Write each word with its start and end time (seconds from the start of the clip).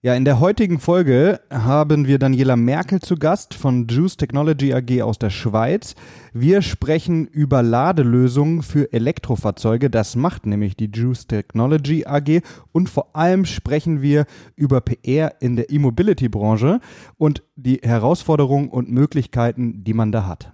Ja, 0.00 0.14
in 0.14 0.24
der 0.24 0.38
heutigen 0.38 0.78
Folge 0.78 1.40
haben 1.50 2.06
wir 2.06 2.20
Daniela 2.20 2.54
Merkel 2.54 3.00
zu 3.00 3.16
Gast 3.16 3.54
von 3.54 3.88
Juice 3.88 4.16
Technology 4.16 4.72
AG 4.72 5.02
aus 5.02 5.18
der 5.18 5.30
Schweiz. 5.30 5.96
Wir 6.32 6.62
sprechen 6.62 7.26
über 7.26 7.64
Ladelösungen 7.64 8.62
für 8.62 8.92
Elektrofahrzeuge. 8.92 9.90
Das 9.90 10.14
macht 10.14 10.46
nämlich 10.46 10.76
die 10.76 10.88
Juice 10.94 11.26
Technology 11.26 12.06
AG. 12.06 12.42
Und 12.70 12.88
vor 12.88 13.16
allem 13.16 13.44
sprechen 13.44 14.00
wir 14.00 14.26
über 14.54 14.80
PR 14.82 15.34
in 15.40 15.56
der 15.56 15.68
E-Mobility-Branche 15.68 16.78
und 17.16 17.42
die 17.56 17.80
Herausforderungen 17.82 18.68
und 18.68 18.92
Möglichkeiten, 18.92 19.82
die 19.82 19.94
man 19.94 20.12
da 20.12 20.28
hat. 20.28 20.52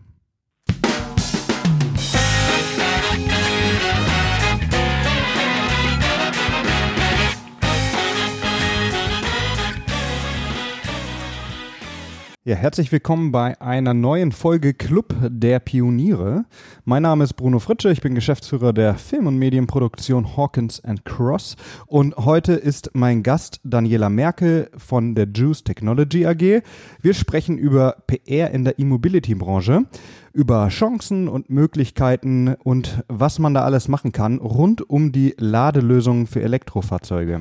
Ja, 12.47 12.57
herzlich 12.57 12.93
willkommen 12.93 13.33
bei 13.33 13.59
einer 13.62 13.95
neuen 13.95 14.30
Folge 14.30 14.75
Club 14.75 15.15
der 15.30 15.61
Pioniere. 15.61 16.45
Mein 16.85 17.02
Name 17.05 17.25
ist 17.25 17.33
Bruno 17.33 17.59
Fritsche, 17.59 17.91
ich 17.91 18.02
bin 18.02 18.15
Geschäftsführer 18.15 18.75
der 18.75 18.97
Film- 18.97 19.29
und 19.29 19.39
Medienproduktion 19.39 20.37
Hawkins 20.37 20.83
Cross 21.07 21.57
und 21.87 22.15
heute 22.19 22.52
ist 22.52 22.91
mein 22.93 23.23
Gast 23.23 23.62
Daniela 23.65 24.11
Merkel 24.11 24.69
von 24.77 25.15
der 25.15 25.27
Juice 25.35 25.65
Technology 25.65 26.27
AG. 26.27 26.62
Wir 27.01 27.15
sprechen 27.15 27.57
über 27.57 27.97
PR 28.07 28.51
in 28.51 28.65
der 28.65 28.79
E-Mobility-Branche, 28.79 29.87
über 30.35 30.69
Chancen 30.69 31.29
und 31.29 31.49
Möglichkeiten 31.49 32.57
und 32.63 33.05
was 33.09 33.38
man 33.38 33.55
da 33.55 33.63
alles 33.63 33.88
machen 33.88 34.13
kann 34.13 34.37
rund 34.37 34.83
um 34.91 35.13
die 35.13 35.35
Ladelösungen 35.38 36.27
für 36.27 36.43
Elektrofahrzeuge. 36.43 37.41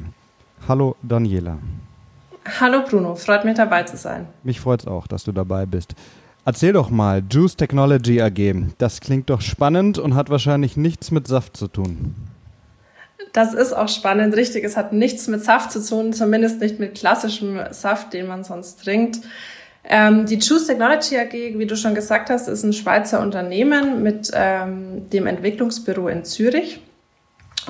Hallo 0.66 0.95
Daniela. 1.03 1.58
Hallo 2.59 2.81
Bruno, 2.88 3.15
freut 3.15 3.45
mich 3.45 3.55
dabei 3.55 3.83
zu 3.83 3.97
sein. 3.97 4.27
Mich 4.43 4.59
freut 4.59 4.81
es 4.81 4.88
auch, 4.88 5.07
dass 5.07 5.23
du 5.23 5.31
dabei 5.31 5.66
bist. 5.66 5.94
Erzähl 6.45 6.73
doch 6.73 6.89
mal, 6.89 7.23
Juice 7.30 7.55
Technology 7.55 8.22
AG. 8.22 8.73
Das 8.77 8.99
klingt 8.99 9.30
doch 9.30 9.39
spannend 9.39 9.97
und 9.97 10.16
hat 10.16 10.30
wahrscheinlich 10.30 10.75
nichts 10.75 11.09
mit 11.09 11.25
Saft 11.25 11.55
zu 11.55 11.67
tun. 11.67 12.16
Das 13.31 13.53
ist 13.53 13.71
auch 13.73 13.88
spannend, 13.88 14.36
richtig. 14.36 14.64
Es 14.66 14.75
hat 14.75 14.91
nichts 14.91 15.27
mit 15.27 15.44
Saft 15.44 15.71
zu 15.71 15.83
tun, 15.83 16.11
zumindest 16.11 16.59
nicht 16.59 16.80
mit 16.80 16.95
klassischem 16.95 17.59
Saft, 17.71 18.14
den 18.14 18.27
man 18.27 18.44
sonst 18.44 18.83
trinkt. 18.83 19.21
Ähm, 19.86 20.25
die 20.25 20.36
Juice 20.36 20.67
Technology 20.67 21.17
AG, 21.17 21.58
wie 21.58 21.66
du 21.66 21.77
schon 21.77 21.95
gesagt 21.95 22.30
hast, 22.30 22.47
ist 22.47 22.64
ein 22.64 22.73
Schweizer 22.73 23.21
Unternehmen 23.21 24.03
mit 24.03 24.31
ähm, 24.33 25.09
dem 25.09 25.27
Entwicklungsbüro 25.27 26.09
in 26.09 26.25
Zürich 26.25 26.81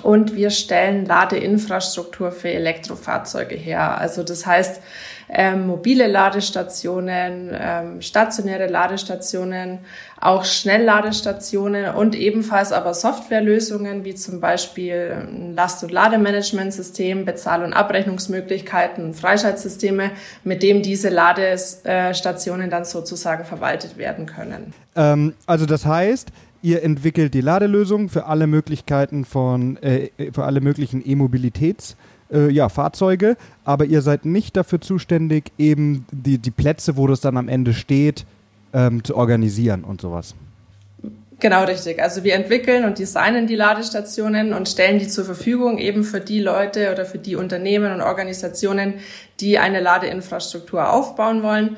und 0.02 0.36
wir 0.36 0.50
stellen 0.50 1.06
Ladeinfrastruktur 1.06 2.32
für 2.32 2.50
Elektrofahrzeuge 2.50 3.56
her. 3.56 3.98
Also 4.00 4.24
das 4.24 4.46
heißt, 4.46 4.82
ähm, 5.30 5.68
mobile 5.68 6.08
Ladestationen, 6.08 7.52
ähm, 7.54 8.02
stationäre 8.02 8.68
Ladestationen, 8.68 9.80
auch 10.20 10.46
Schnellladestationen 10.46 11.96
und 11.96 12.16
ebenfalls 12.16 12.72
aber 12.72 12.94
Softwarelösungen 12.94 14.06
wie 14.06 14.16
zum 14.16 14.40
Beispiel 14.40 15.16
ein 15.28 15.56
Last- 15.56 15.84
und 15.84 15.92
Lademanagementsystem, 15.92 17.26
Bezahl- 17.26 17.64
und 17.64 17.74
Abrechnungsmöglichkeiten, 17.74 19.14
Freischaltsysteme, 19.14 20.12
mit 20.44 20.62
dem 20.62 20.82
diese 20.82 21.10
Ladestationen 21.10 22.70
dann 22.70 22.86
sozusagen 22.86 23.46
verwaltet 23.46 23.98
werden 23.98 24.26
können. 24.26 24.74
Ähm, 24.96 25.34
also 25.46 25.66
das 25.66 25.86
heißt, 25.86 26.30
Ihr 26.64 26.82
entwickelt 26.82 27.34
die 27.34 27.42
Ladelösung 27.42 28.08
für 28.08 28.26
alle 28.26 28.48
Möglichkeiten 28.48 29.26
von, 29.26 29.76
äh, 29.84 30.10
für 30.32 30.46
alle 30.46 30.62
möglichen 30.62 31.04
E-Mobilitäts- 31.04 31.96
äh, 32.32 32.50
ja, 32.50 32.70
Fahrzeuge, 32.70 33.36
aber 33.66 33.84
ihr 33.84 34.02
seid 34.02 34.26
nicht 34.26 34.56
dafür 34.56 34.80
zuständig, 34.80 35.52
eben 35.58 36.06
die, 36.12 36.38
die 36.38 36.52
Plätze, 36.52 36.96
wo 36.96 37.06
das 37.06 37.20
dann 37.20 37.36
am 37.36 37.50
Ende 37.50 37.74
steht, 37.74 38.26
ähm, 38.74 39.04
zu 39.04 39.16
organisieren 39.16 39.84
und 39.84 40.00
sowas. 40.00 40.36
Genau 41.40 41.66
richtig. 41.66 42.02
Also 42.02 42.24
wir 42.24 42.36
entwickeln 42.36 42.86
und 42.86 42.98
designen 42.98 43.46
die 43.46 43.58
Ladestationen 43.58 44.54
und 44.54 44.70
stellen 44.70 45.00
die 45.00 45.10
zur 45.10 45.26
Verfügung 45.26 45.78
eben 45.78 46.06
für 46.06 46.22
die 46.22 46.40
Leute 46.40 46.94
oder 46.94 47.04
für 47.04 47.18
die 47.18 47.36
Unternehmen 47.36 47.92
und 47.92 48.02
Organisationen, 48.02 48.94
die 49.42 49.60
eine 49.60 49.82
Ladeinfrastruktur 49.82 50.90
aufbauen 50.94 51.44
wollen 51.44 51.76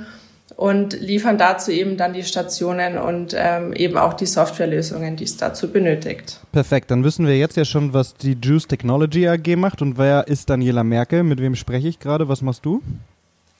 und 0.55 0.99
liefern 0.99 1.37
dazu 1.37 1.71
eben 1.71 1.97
dann 1.97 2.13
die 2.13 2.23
Stationen 2.23 2.97
und 2.97 3.35
ähm, 3.37 3.73
eben 3.73 3.97
auch 3.97 4.13
die 4.13 4.25
Softwarelösungen, 4.25 5.15
die 5.17 5.25
es 5.25 5.37
dazu 5.37 5.71
benötigt. 5.71 6.39
Perfekt, 6.51 6.91
dann 6.91 7.03
wissen 7.03 7.27
wir 7.27 7.37
jetzt 7.37 7.57
ja 7.57 7.65
schon, 7.65 7.93
was 7.93 8.15
die 8.15 8.37
Juice 8.41 8.67
Technology 8.67 9.27
AG 9.27 9.55
macht 9.57 9.81
und 9.81 9.97
wer 9.97 10.27
ist 10.27 10.49
Daniela 10.49 10.83
Merkel? 10.83 11.23
Mit 11.23 11.41
wem 11.41 11.55
spreche 11.55 11.87
ich 11.87 11.99
gerade? 11.99 12.29
Was 12.29 12.41
machst 12.41 12.65
du? 12.65 12.81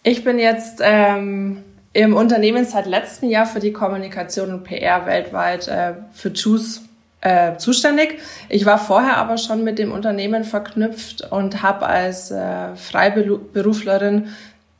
Ich 0.03 0.23
bin 0.23 0.39
jetzt 0.39 0.81
ähm, 0.81 1.63
im 1.91 2.16
Unternehmen 2.16 2.66
seit 2.66 2.85
letztem 2.85 3.29
Jahr 3.29 3.45
für 3.45 3.59
die 3.59 3.73
Kommunikation 3.73 4.53
und 4.53 4.63
PR 4.63 5.05
weltweit 5.05 5.67
äh, 5.67 5.94
für 6.13 6.29
Juice 6.29 6.81
äh, 7.22 7.57
zuständig. 7.57 8.19
Ich 8.50 8.66
war 8.66 8.78
vorher 8.78 9.17
aber 9.17 9.38
schon 9.38 9.63
mit 9.63 9.79
dem 9.79 9.91
Unternehmen 9.91 10.44
verknüpft 10.44 11.31
und 11.31 11.63
habe 11.63 11.88
als 11.88 12.31
äh, 12.31 12.75
Freiberuflerin 12.75 14.28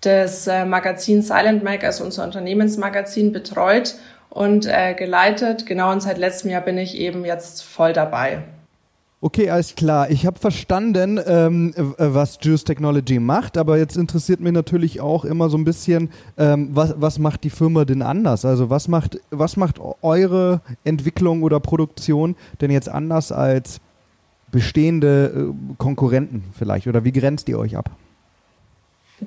das 0.05 0.47
äh, 0.47 0.66
Magazin 0.66 1.21
Silent 1.21 1.63
Mag, 1.63 1.83
also 1.83 2.03
unser 2.03 2.23
Unternehmensmagazin, 2.23 3.31
betreut 3.31 3.95
und 4.29 4.66
äh, 4.66 4.93
geleitet. 4.93 5.66
Genau, 5.66 5.91
und 5.91 6.01
seit 6.01 6.17
letztem 6.17 6.51
Jahr 6.51 6.61
bin 6.61 6.77
ich 6.77 6.97
eben 6.97 7.25
jetzt 7.25 7.63
voll 7.63 7.93
dabei. 7.93 8.43
Okay, 9.21 9.49
alles 9.49 9.73
klar. 9.73 10.11
Ich 10.11 10.27
habe 10.27 10.38
verstanden, 10.38 11.19
ähm, 11.25 11.73
was 11.97 12.38
Juice 12.41 12.63
Technology 12.63 13.19
macht, 13.19 13.57
aber 13.57 13.77
jetzt 13.77 13.97
interessiert 13.97 14.39
mich 14.39 14.53
natürlich 14.53 15.01
auch 15.01 15.25
immer 15.25 15.49
so 15.49 15.57
ein 15.57 15.63
bisschen, 15.63 16.11
ähm, 16.37 16.69
was, 16.73 16.93
was 16.97 17.17
macht 17.17 17.43
die 17.43 17.49
Firma 17.49 17.85
denn 17.85 18.03
anders? 18.03 18.45
Also 18.45 18.69
was 18.69 18.87
macht, 18.87 19.19
was 19.31 19.57
macht 19.57 19.79
eure 20.03 20.61
Entwicklung 20.83 21.41
oder 21.41 21.59
Produktion 21.59 22.35
denn 22.61 22.69
jetzt 22.69 22.87
anders 22.87 23.31
als 23.31 23.79
bestehende 24.51 25.53
äh, 25.53 25.73
Konkurrenten 25.79 26.43
vielleicht? 26.55 26.85
Oder 26.85 27.03
wie 27.03 27.11
grenzt 27.11 27.49
ihr 27.49 27.57
euch 27.57 27.77
ab? 27.77 27.89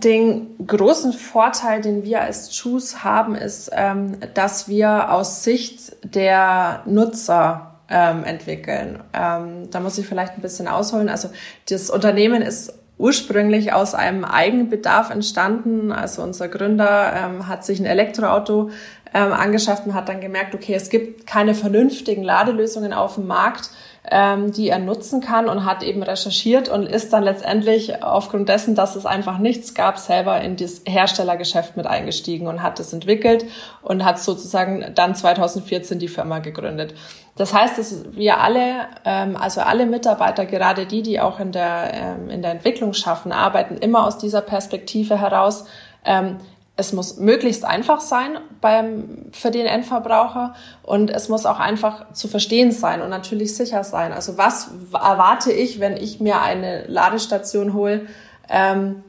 Den 0.05 0.55
großen 0.65 1.13
Vorteil, 1.13 1.81
den 1.81 2.05
wir 2.05 2.21
als 2.21 2.61
Choose 2.61 3.03
haben, 3.03 3.35
ist, 3.35 3.71
ähm, 3.73 4.19
dass 4.35 4.69
wir 4.69 5.13
aus 5.13 5.45
Sicht 5.45 5.97
der 6.03 6.83
Nutzer 6.87 7.81
ähm, 7.89 8.25
entwickeln. 8.25 9.01
Ähm, 9.13 9.71
da 9.71 9.81
muss 9.81 9.99
ich 9.99 10.07
vielleicht 10.07 10.35
ein 10.35 10.43
bisschen 10.43 10.69
ausholen. 10.69 11.09
Also 11.09 11.31
das 11.69 11.91
Unternehmen 11.91 12.43
ist 12.43 12.75
ursprünglich 12.99 13.73
aus 13.73 13.95
einem 13.95 14.25
Eigenbedarf 14.25 15.11
entstanden. 15.11 15.93
Also 15.93 16.23
unser 16.23 16.49
Gründer 16.49 17.13
ähm, 17.15 17.49
hat 17.49 17.65
sich 17.65 17.79
ein 17.79 17.87
Elektroauto 17.87 18.71
ähm, 19.15 19.33
angeschafft 19.33 19.87
und 19.87 19.95
hat 19.95 20.09
dann 20.09 20.21
gemerkt, 20.21 20.55
okay, 20.55 20.75
es 20.75 20.91
gibt 20.91 21.27
keine 21.27 21.55
vernünftigen 21.55 22.23
Ladelösungen 22.23 22.93
auf 22.93 23.15
dem 23.15 23.27
Markt 23.27 23.71
ähm, 24.11 24.53
die 24.53 24.69
er 24.69 24.79
nutzen 24.79 25.21
kann 25.21 25.49
und 25.49 25.65
hat 25.65 25.83
eben 25.83 26.03
recherchiert 26.03 26.69
und 26.69 26.87
ist 26.87 27.13
dann 27.13 27.23
letztendlich 27.23 28.03
aufgrund 28.03 28.49
dessen, 28.49 28.75
dass 28.75 28.97
es 28.97 29.07
einfach 29.07 29.39
nichts 29.39 29.75
gab, 29.75 29.99
selber 29.99 30.41
in 30.41 30.57
das 30.57 30.83
Herstellergeschäft 30.87 31.77
mit 31.77 31.87
eingestiegen 31.87 32.47
und 32.47 32.63
hat 32.63 32.81
es 32.81 32.93
entwickelt 32.93 33.45
und 33.83 34.05
hat 34.05 34.19
sozusagen 34.19 34.93
dann 34.95 35.15
2014 35.15 35.99
die 35.99 36.09
Firma 36.09 36.39
gegründet. 36.39 36.95
Das 37.37 37.55
heißt, 37.55 37.79
dass 37.79 38.05
wir 38.13 38.41
alle, 38.41 38.87
ähm, 39.05 39.37
also 39.37 39.61
alle 39.61 39.87
Mitarbeiter, 39.87 40.47
gerade 40.47 40.87
die, 40.87 41.03
die 41.03 41.21
auch 41.21 41.39
in 41.39 41.53
der, 41.53 41.91
ähm, 41.93 42.31
in 42.31 42.43
der 42.43 42.53
Entwicklung 42.53 42.95
schaffen, 42.95 43.33
arbeiten 43.33 43.77
immer 43.77 44.07
aus 44.07 44.19
dieser 44.19 44.41
Perspektive 44.41 45.21
heraus, 45.21 45.67
ähm, 46.05 46.39
es 46.79 46.93
muss 46.93 47.17
möglichst 47.17 47.65
einfach 47.65 48.01
sein 48.01 48.39
beim, 48.61 49.27
für 49.33 49.51
den 49.51 49.67
Endverbraucher 49.67 50.55
und 50.85 51.11
es 51.11 51.29
muss 51.29 51.45
auch 51.45 51.59
einfach 51.59 52.13
zu 52.13 52.29
verstehen 52.29 52.71
sein 52.71 53.03
und 53.03 53.11
natürlich 53.11 53.57
sicher 53.57 53.83
sein. 53.83 54.13
Also 54.13 54.39
was 54.39 54.71
erwarte 54.95 55.51
ich, 55.51 55.81
wenn 55.81 55.97
ich 55.97 56.21
mir 56.21 56.41
eine 56.41 56.87
Ladestation 56.87 57.75
hole 57.75 58.07
ähm, 58.49 59.03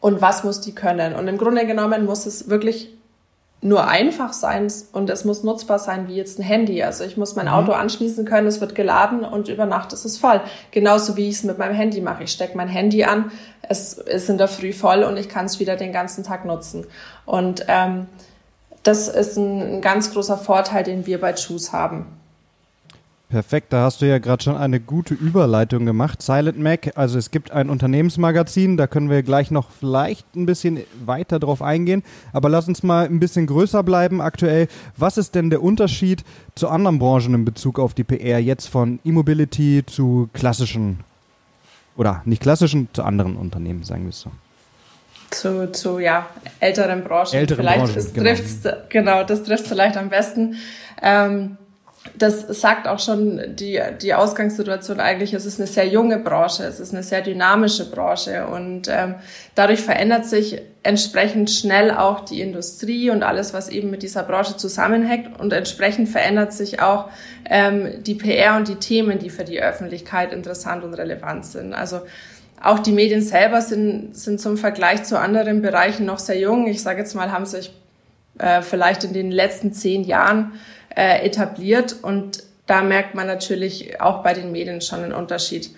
und 0.00 0.22
was 0.22 0.42
muss 0.42 0.62
die 0.62 0.74
können? 0.74 1.14
Und 1.14 1.28
im 1.28 1.36
Grunde 1.36 1.66
genommen 1.66 2.06
muss 2.06 2.24
es 2.24 2.48
wirklich 2.48 2.88
nur 3.64 3.86
einfach 3.86 4.32
sein 4.32 4.70
und 4.90 5.08
es 5.08 5.24
muss 5.24 5.44
nutzbar 5.44 5.78
sein 5.78 6.08
wie 6.08 6.16
jetzt 6.16 6.40
ein 6.40 6.42
Handy. 6.42 6.82
Also 6.82 7.04
ich 7.04 7.16
muss 7.16 7.36
mein 7.36 7.46
mhm. 7.46 7.52
Auto 7.52 7.72
anschließen 7.72 8.24
können, 8.24 8.48
es 8.48 8.60
wird 8.60 8.74
geladen 8.74 9.24
und 9.24 9.48
über 9.48 9.66
Nacht 9.66 9.92
ist 9.92 10.04
es 10.04 10.18
voll. 10.18 10.40
Genauso 10.72 11.16
wie 11.16 11.28
ich 11.28 11.36
es 11.36 11.44
mit 11.44 11.58
meinem 11.58 11.74
Handy 11.74 12.00
mache. 12.00 12.24
Ich 12.24 12.32
stecke 12.32 12.56
mein 12.56 12.66
Handy 12.66 13.04
an, 13.04 13.30
es 13.62 13.94
ist 13.94 14.28
in 14.28 14.36
der 14.36 14.48
Früh 14.48 14.72
voll 14.72 15.04
und 15.04 15.16
ich 15.16 15.28
kann 15.28 15.46
es 15.46 15.60
wieder 15.60 15.76
den 15.76 15.92
ganzen 15.92 16.24
Tag 16.24 16.44
nutzen. 16.44 16.86
Und 17.24 17.64
ähm, 17.68 18.08
das 18.82 19.06
ist 19.06 19.36
ein, 19.36 19.76
ein 19.76 19.80
ganz 19.80 20.12
großer 20.12 20.36
Vorteil, 20.36 20.82
den 20.82 21.06
wir 21.06 21.20
bei 21.20 21.32
Choose 21.32 21.72
haben. 21.72 22.06
Perfekt, 23.32 23.72
da 23.72 23.84
hast 23.84 24.02
du 24.02 24.06
ja 24.06 24.18
gerade 24.18 24.42
schon 24.42 24.58
eine 24.58 24.78
gute 24.78 25.14
Überleitung 25.14 25.86
gemacht. 25.86 26.20
Silent 26.20 26.58
Mac, 26.58 26.92
also 26.96 27.16
es 27.16 27.30
gibt 27.30 27.50
ein 27.50 27.70
Unternehmensmagazin, 27.70 28.76
da 28.76 28.86
können 28.86 29.08
wir 29.08 29.22
gleich 29.22 29.50
noch 29.50 29.70
vielleicht 29.70 30.36
ein 30.36 30.44
bisschen 30.44 30.80
weiter 31.06 31.38
drauf 31.38 31.62
eingehen. 31.62 32.02
Aber 32.34 32.50
lass 32.50 32.68
uns 32.68 32.82
mal 32.82 33.06
ein 33.06 33.20
bisschen 33.20 33.46
größer 33.46 33.82
bleiben 33.84 34.20
aktuell. 34.20 34.68
Was 34.98 35.16
ist 35.16 35.34
denn 35.34 35.48
der 35.48 35.62
Unterschied 35.62 36.24
zu 36.54 36.68
anderen 36.68 36.98
Branchen 36.98 37.32
in 37.32 37.46
Bezug 37.46 37.78
auf 37.78 37.94
die 37.94 38.04
PR 38.04 38.38
jetzt 38.38 38.66
von 38.66 38.98
E-Mobility 39.02 39.82
zu 39.86 40.28
klassischen 40.34 41.00
oder 41.96 42.20
nicht 42.26 42.42
klassischen, 42.42 42.90
zu 42.92 43.02
anderen 43.02 43.36
Unternehmen, 43.36 43.82
sagen 43.82 44.02
wir 44.02 44.10
es 44.10 44.20
so? 44.20 44.30
zu, 45.30 45.72
zu 45.72 46.00
ja, 46.00 46.26
älteren 46.60 47.02
Branchen. 47.02 47.32
Ältere 47.32 47.62
vielleicht 47.62 47.94
Branchen, 47.94 48.12
genau. 48.12 48.26
trifft's, 48.26 48.68
genau, 48.90 49.24
das 49.24 49.42
trifft 49.44 49.66
vielleicht 49.66 49.96
am 49.96 50.10
besten. 50.10 50.56
Ähm, 51.00 51.56
das 52.18 52.40
sagt 52.60 52.88
auch 52.88 52.98
schon 52.98 53.56
die, 53.56 53.80
die 54.00 54.14
Ausgangssituation 54.14 54.98
eigentlich. 54.98 55.34
Es 55.34 55.46
ist 55.46 55.60
eine 55.60 55.68
sehr 55.68 55.86
junge 55.86 56.18
Branche, 56.18 56.64
es 56.64 56.80
ist 56.80 56.92
eine 56.92 57.02
sehr 57.02 57.20
dynamische 57.20 57.90
Branche 57.90 58.46
und 58.46 58.88
ähm, 58.88 59.14
dadurch 59.54 59.80
verändert 59.80 60.26
sich 60.26 60.60
entsprechend 60.82 61.50
schnell 61.50 61.92
auch 61.92 62.20
die 62.24 62.40
Industrie 62.40 63.10
und 63.10 63.22
alles, 63.22 63.54
was 63.54 63.68
eben 63.68 63.90
mit 63.90 64.02
dieser 64.02 64.24
Branche 64.24 64.56
zusammenhängt 64.56 65.38
und 65.38 65.52
entsprechend 65.52 66.08
verändert 66.08 66.52
sich 66.52 66.82
auch 66.82 67.08
ähm, 67.48 68.02
die 68.02 68.14
PR 68.14 68.56
und 68.56 68.66
die 68.66 68.76
Themen, 68.76 69.20
die 69.20 69.30
für 69.30 69.44
die 69.44 69.62
Öffentlichkeit 69.62 70.32
interessant 70.32 70.82
und 70.82 70.94
relevant 70.94 71.46
sind. 71.46 71.72
Also 71.72 72.00
auch 72.60 72.80
die 72.80 72.92
Medien 72.92 73.22
selber 73.22 73.60
sind, 73.60 74.16
sind 74.16 74.40
zum 74.40 74.56
Vergleich 74.56 75.04
zu 75.04 75.18
anderen 75.18 75.62
Bereichen 75.62 76.04
noch 76.06 76.18
sehr 76.18 76.38
jung. 76.38 76.66
Ich 76.66 76.82
sage 76.82 77.00
jetzt 77.00 77.14
mal, 77.14 77.30
haben 77.30 77.46
sich 77.46 77.72
äh, 78.38 78.62
vielleicht 78.62 79.04
in 79.04 79.12
den 79.12 79.30
letzten 79.30 79.72
zehn 79.72 80.04
Jahren 80.04 80.52
äh, 80.96 81.24
etabliert 81.24 81.96
und 82.02 82.44
da 82.66 82.82
merkt 82.82 83.14
man 83.14 83.26
natürlich 83.26 84.00
auch 84.00 84.22
bei 84.22 84.34
den 84.34 84.52
Medien 84.52 84.80
schon 84.80 85.00
einen 85.00 85.12
Unterschied. 85.12 85.70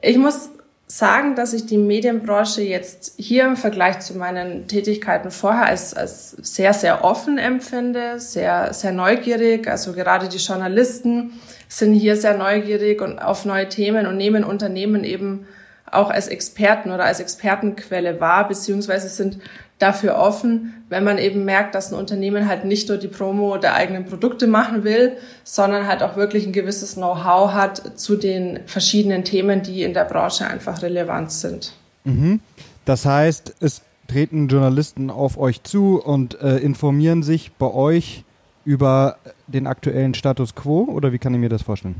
Ich 0.00 0.16
muss 0.16 0.50
sagen, 0.86 1.36
dass 1.36 1.54
ich 1.54 1.64
die 1.64 1.78
Medienbranche 1.78 2.62
jetzt 2.62 3.14
hier 3.16 3.44
im 3.44 3.56
Vergleich 3.56 4.00
zu 4.00 4.16
meinen 4.18 4.66
Tätigkeiten 4.68 5.30
vorher 5.30 5.66
als, 5.66 5.94
als 5.94 6.32
sehr, 6.32 6.74
sehr 6.74 7.02
offen 7.02 7.38
empfinde, 7.38 8.20
sehr, 8.20 8.74
sehr 8.74 8.92
neugierig. 8.92 9.68
Also 9.68 9.94
gerade 9.94 10.28
die 10.28 10.36
Journalisten 10.36 11.40
sind 11.68 11.94
hier 11.94 12.16
sehr 12.16 12.36
neugierig 12.36 13.00
und 13.00 13.18
auf 13.18 13.46
neue 13.46 13.68
Themen 13.70 14.06
und 14.06 14.18
nehmen 14.18 14.44
Unternehmen 14.44 15.04
eben 15.04 15.46
auch 15.90 16.10
als 16.10 16.28
Experten 16.28 16.90
oder 16.90 17.04
als 17.04 17.20
Expertenquelle 17.20 18.20
wahr, 18.20 18.48
beziehungsweise 18.48 19.08
sind 19.08 19.38
dafür 19.78 20.16
offen, 20.16 20.84
wenn 20.88 21.02
man 21.02 21.18
eben 21.18 21.44
merkt, 21.44 21.74
dass 21.74 21.92
ein 21.92 21.98
Unternehmen 21.98 22.48
halt 22.48 22.64
nicht 22.64 22.88
nur 22.88 22.98
die 22.98 23.08
Promo 23.08 23.56
der 23.56 23.74
eigenen 23.74 24.04
Produkte 24.04 24.46
machen 24.46 24.84
will, 24.84 25.16
sondern 25.42 25.88
halt 25.88 26.02
auch 26.02 26.16
wirklich 26.16 26.46
ein 26.46 26.52
gewisses 26.52 26.94
Know-how 26.94 27.52
hat 27.52 27.98
zu 27.98 28.16
den 28.16 28.60
verschiedenen 28.66 29.24
Themen, 29.24 29.62
die 29.62 29.82
in 29.82 29.92
der 29.92 30.04
Branche 30.04 30.46
einfach 30.46 30.82
relevant 30.82 31.32
sind. 31.32 31.72
Mhm. 32.04 32.40
Das 32.84 33.04
heißt, 33.04 33.56
es 33.60 33.82
treten 34.06 34.48
Journalisten 34.48 35.10
auf 35.10 35.36
euch 35.36 35.62
zu 35.64 36.00
und 36.00 36.40
äh, 36.40 36.58
informieren 36.58 37.22
sich 37.22 37.52
bei 37.52 37.72
euch 37.72 38.24
über 38.64 39.16
den 39.48 39.66
aktuellen 39.66 40.14
Status 40.14 40.54
quo 40.54 40.84
oder 40.84 41.12
wie 41.12 41.18
kann 41.18 41.34
ich 41.34 41.40
mir 41.40 41.48
das 41.48 41.62
vorstellen? 41.62 41.96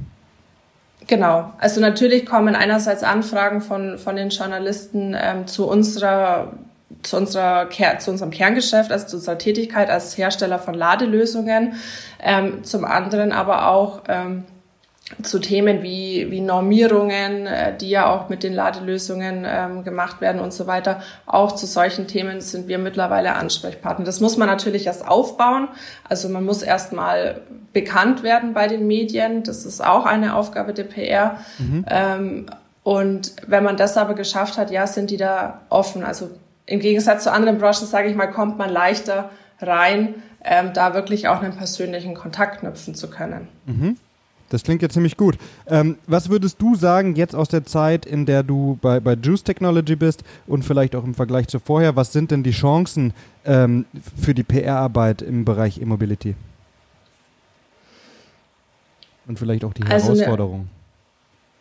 Genau. 1.06 1.52
Also 1.58 1.80
natürlich 1.80 2.26
kommen 2.26 2.54
einerseits 2.54 3.02
Anfragen 3.02 3.60
von, 3.60 3.98
von 3.98 4.16
den 4.16 4.28
Journalisten 4.30 5.16
ähm, 5.18 5.46
zu 5.46 5.68
unserer 5.68 6.52
zu, 7.02 7.16
unserer, 7.16 7.68
zu 7.98 8.10
unserem 8.10 8.30
Kerngeschäft, 8.30 8.92
also 8.92 9.06
zu 9.06 9.16
unserer 9.16 9.38
Tätigkeit 9.38 9.90
als 9.90 10.16
Hersteller 10.16 10.58
von 10.58 10.74
Ladelösungen, 10.74 11.74
ähm, 12.20 12.64
zum 12.64 12.84
anderen 12.84 13.32
aber 13.32 13.68
auch 13.68 14.02
ähm, 14.08 14.44
zu 15.22 15.38
Themen 15.38 15.82
wie, 15.82 16.30
wie 16.30 16.40
Normierungen, 16.40 17.46
äh, 17.46 17.76
die 17.76 17.90
ja 17.90 18.12
auch 18.12 18.28
mit 18.28 18.42
den 18.42 18.52
Ladelösungen 18.52 19.44
ähm, 19.46 19.84
gemacht 19.84 20.20
werden 20.20 20.40
und 20.40 20.52
so 20.52 20.66
weiter. 20.66 21.02
Auch 21.26 21.52
zu 21.52 21.66
solchen 21.66 22.06
Themen 22.06 22.40
sind 22.40 22.68
wir 22.68 22.78
mittlerweile 22.78 23.34
Ansprechpartner. 23.34 24.04
Das 24.04 24.20
muss 24.20 24.36
man 24.36 24.48
natürlich 24.48 24.86
erst 24.86 25.06
aufbauen. 25.06 25.68
Also 26.08 26.28
man 26.28 26.44
muss 26.44 26.62
erstmal 26.62 27.42
bekannt 27.72 28.22
werden 28.22 28.54
bei 28.54 28.68
den 28.68 28.86
Medien. 28.86 29.42
Das 29.42 29.64
ist 29.64 29.84
auch 29.84 30.06
eine 30.06 30.34
Aufgabe 30.34 30.72
der 30.72 30.84
PR. 30.84 31.38
Mhm. 31.58 31.84
Ähm, 31.88 32.46
und 32.82 33.32
wenn 33.46 33.62
man 33.62 33.76
das 33.76 33.96
aber 33.96 34.14
geschafft 34.14 34.58
hat, 34.58 34.70
ja, 34.70 34.86
sind 34.86 35.10
die 35.10 35.16
da 35.16 35.60
offen. 35.68 36.04
Also 36.04 36.30
im 36.66 36.80
Gegensatz 36.80 37.24
zu 37.24 37.32
anderen 37.32 37.58
Branchen, 37.58 37.86
sage 37.86 38.08
ich 38.08 38.16
mal, 38.16 38.26
kommt 38.30 38.58
man 38.58 38.70
leichter 38.70 39.30
rein, 39.60 40.14
ähm, 40.44 40.72
da 40.72 40.94
wirklich 40.94 41.28
auch 41.28 41.42
einen 41.42 41.56
persönlichen 41.56 42.14
Kontakt 42.14 42.60
knüpfen 42.60 42.94
zu 42.94 43.08
können. 43.08 43.48
Mhm. 43.66 43.96
Das 44.52 44.62
klingt 44.64 44.82
ja 44.82 44.90
ziemlich 44.90 45.16
gut. 45.16 45.38
Ähm, 45.66 45.96
was 46.06 46.28
würdest 46.28 46.60
du 46.60 46.74
sagen, 46.74 47.16
jetzt 47.16 47.34
aus 47.34 47.48
der 47.48 47.64
Zeit, 47.64 48.04
in 48.04 48.26
der 48.26 48.42
du 48.42 48.78
bei, 48.82 49.00
bei 49.00 49.14
Juice 49.14 49.44
Technology 49.44 49.96
bist 49.96 50.24
und 50.46 50.62
vielleicht 50.62 50.94
auch 50.94 51.04
im 51.04 51.14
Vergleich 51.14 51.48
zu 51.48 51.58
vorher, 51.58 51.96
was 51.96 52.12
sind 52.12 52.30
denn 52.30 52.42
die 52.42 52.50
Chancen 52.50 53.14
ähm, 53.46 53.86
für 54.14 54.34
die 54.34 54.42
PR-Arbeit 54.42 55.22
im 55.22 55.46
Bereich 55.46 55.80
E-Mobility? 55.80 56.34
Und 59.26 59.38
vielleicht 59.38 59.64
auch 59.64 59.72
die 59.72 59.84
also 59.84 60.08
Herausforderungen. 60.08 60.68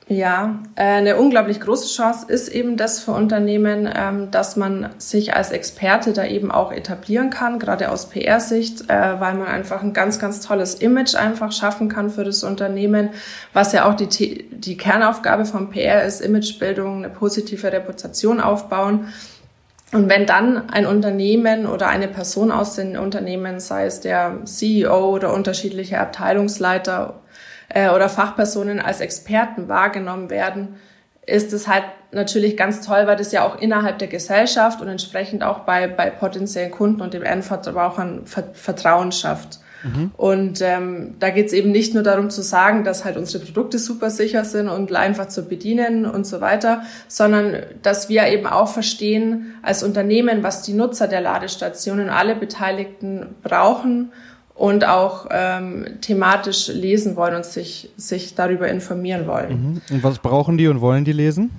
Ja, 0.07 0.59
äh, 0.75 0.83
eine 0.83 1.15
unglaublich 1.15 1.61
große 1.61 1.87
Chance 1.95 2.25
ist 2.27 2.49
eben 2.49 2.75
das 2.75 2.99
für 2.99 3.11
Unternehmen, 3.11 3.89
ähm, 3.95 4.29
dass 4.29 4.57
man 4.57 4.89
sich 4.97 5.35
als 5.35 5.51
Experte 5.51 6.11
da 6.11 6.25
eben 6.25 6.51
auch 6.51 6.73
etablieren 6.73 7.29
kann, 7.29 7.59
gerade 7.59 7.89
aus 7.89 8.09
PR-Sicht, 8.09 8.89
äh, 8.89 9.19
weil 9.21 9.35
man 9.35 9.47
einfach 9.47 9.81
ein 9.83 9.93
ganz, 9.93 10.19
ganz 10.19 10.41
tolles 10.41 10.75
Image 10.75 11.15
einfach 11.15 11.53
schaffen 11.53 11.87
kann 11.87 12.09
für 12.09 12.25
das 12.25 12.43
Unternehmen, 12.43 13.11
was 13.53 13.71
ja 13.71 13.89
auch 13.89 13.93
die, 13.93 14.49
die 14.51 14.75
Kernaufgabe 14.75 15.45
von 15.45 15.69
PR 15.69 16.03
ist, 16.03 16.19
Imagebildung, 16.19 16.97
eine 16.97 17.09
positive 17.09 17.71
Reputation 17.71 18.41
aufbauen. 18.41 19.07
Und 19.93 20.09
wenn 20.09 20.25
dann 20.25 20.69
ein 20.69 20.85
Unternehmen 20.85 21.65
oder 21.65 21.87
eine 21.87 22.07
Person 22.07 22.51
aus 22.51 22.75
den 22.75 22.97
Unternehmen, 22.97 23.61
sei 23.61 23.85
es 23.85 24.01
der 24.01 24.39
CEO 24.43 25.09
oder 25.09 25.33
unterschiedliche 25.33 25.99
Abteilungsleiter 25.99 27.20
äh, 27.73 27.89
oder 27.89 28.09
Fachpersonen 28.09 28.79
als 28.79 29.01
Experten 29.01 29.67
wahrgenommen 29.67 30.29
werden, 30.29 30.75
ist 31.25 31.53
es 31.53 31.67
halt 31.67 31.83
natürlich 32.11 32.57
ganz 32.57 32.85
toll, 32.85 33.07
weil 33.07 33.15
das 33.15 33.31
ja 33.31 33.45
auch 33.45 33.59
innerhalb 33.59 33.99
der 33.99 34.07
Gesellschaft 34.07 34.81
und 34.81 34.87
entsprechend 34.87 35.43
auch 35.43 35.59
bei, 35.59 35.87
bei 35.87 36.09
potenziellen 36.09 36.71
Kunden 36.71 37.01
und 37.01 37.13
dem 37.13 37.23
Endverbrauchern 37.23 38.25
Vertrauen 38.25 39.11
schafft. 39.11 39.59
Mhm. 39.83 40.11
Und 40.17 40.61
ähm, 40.61 41.15
da 41.19 41.29
geht 41.29 41.47
es 41.47 41.53
eben 41.53 41.71
nicht 41.71 41.93
nur 41.93 42.03
darum 42.03 42.29
zu 42.29 42.41
sagen, 42.41 42.83
dass 42.83 43.05
halt 43.05 43.17
unsere 43.17 43.43
Produkte 43.43 43.79
super 43.79 44.09
sicher 44.09 44.45
sind 44.45 44.67
und 44.67 44.93
einfach 44.93 45.27
zu 45.27 45.43
bedienen 45.43 46.05
und 46.05 46.25
so 46.27 46.41
weiter, 46.41 46.83
sondern 47.07 47.57
dass 47.81 48.09
wir 48.09 48.27
eben 48.27 48.45
auch 48.45 48.67
verstehen 48.67 49.55
als 49.61 49.83
Unternehmen, 49.83 50.43
was 50.43 50.63
die 50.63 50.73
Nutzer 50.73 51.07
der 51.07 51.21
Ladestationen, 51.21 52.09
alle 52.09 52.35
Beteiligten 52.35 53.35
brauchen 53.41 54.11
und 54.61 54.85
auch 54.85 55.25
ähm, 55.31 55.97
thematisch 56.01 56.67
lesen 56.67 57.15
wollen 57.15 57.33
und 57.33 57.45
sich, 57.45 57.89
sich 57.97 58.35
darüber 58.35 58.67
informieren 58.67 59.25
wollen. 59.25 59.81
Mhm. 59.89 59.95
Und 59.95 60.03
was 60.03 60.19
brauchen 60.19 60.59
die 60.59 60.67
und 60.67 60.81
wollen 60.81 61.03
die 61.03 61.13
lesen? 61.13 61.49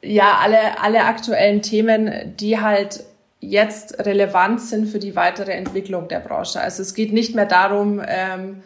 Ja, 0.00 0.38
alle, 0.40 0.80
alle 0.80 1.04
aktuellen 1.04 1.60
Themen, 1.60 2.34
die 2.40 2.58
halt 2.58 3.04
jetzt 3.40 3.98
relevant 3.98 4.62
sind 4.62 4.86
für 4.86 4.98
die 4.98 5.16
weitere 5.16 5.52
Entwicklung 5.52 6.08
der 6.08 6.20
Branche. 6.20 6.62
Also 6.62 6.80
es 6.80 6.94
geht 6.94 7.12
nicht 7.12 7.34
mehr 7.34 7.44
darum, 7.44 8.00
ähm, 8.06 8.62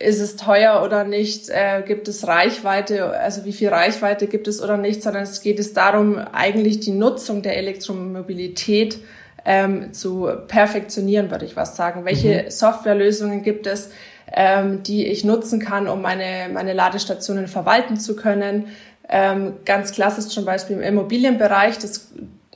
ist 0.00 0.18
es 0.18 0.34
teuer 0.34 0.82
oder 0.82 1.04
nicht, 1.04 1.50
äh, 1.50 1.84
gibt 1.86 2.08
es 2.08 2.26
Reichweite, 2.26 3.10
also 3.10 3.44
wie 3.44 3.52
viel 3.52 3.68
Reichweite 3.68 4.26
gibt 4.26 4.48
es 4.48 4.60
oder 4.60 4.76
nicht, 4.76 5.04
sondern 5.04 5.22
es 5.22 5.40
geht 5.40 5.60
es 5.60 5.72
darum, 5.72 6.18
eigentlich 6.18 6.80
die 6.80 6.90
Nutzung 6.90 7.42
der 7.42 7.56
Elektromobilität 7.58 8.98
ähm, 9.44 9.92
zu 9.92 10.28
perfektionieren, 10.48 11.30
würde 11.30 11.44
ich 11.44 11.56
was 11.56 11.76
sagen. 11.76 12.04
Welche 12.04 12.44
mhm. 12.44 12.50
Softwarelösungen 12.50 13.42
gibt 13.42 13.66
es, 13.66 13.90
ähm, 14.32 14.82
die 14.82 15.06
ich 15.06 15.24
nutzen 15.24 15.60
kann, 15.60 15.88
um 15.88 16.02
meine, 16.02 16.48
meine 16.52 16.72
Ladestationen 16.72 17.48
verwalten 17.48 17.98
zu 17.98 18.16
können? 18.16 18.68
Ähm, 19.08 19.54
ganz 19.64 19.92
klassisch 19.92 20.26
zum 20.26 20.44
Beispiel 20.44 20.76
im 20.76 20.82
Immobilienbereich, 20.82 21.78
das 21.78 22.12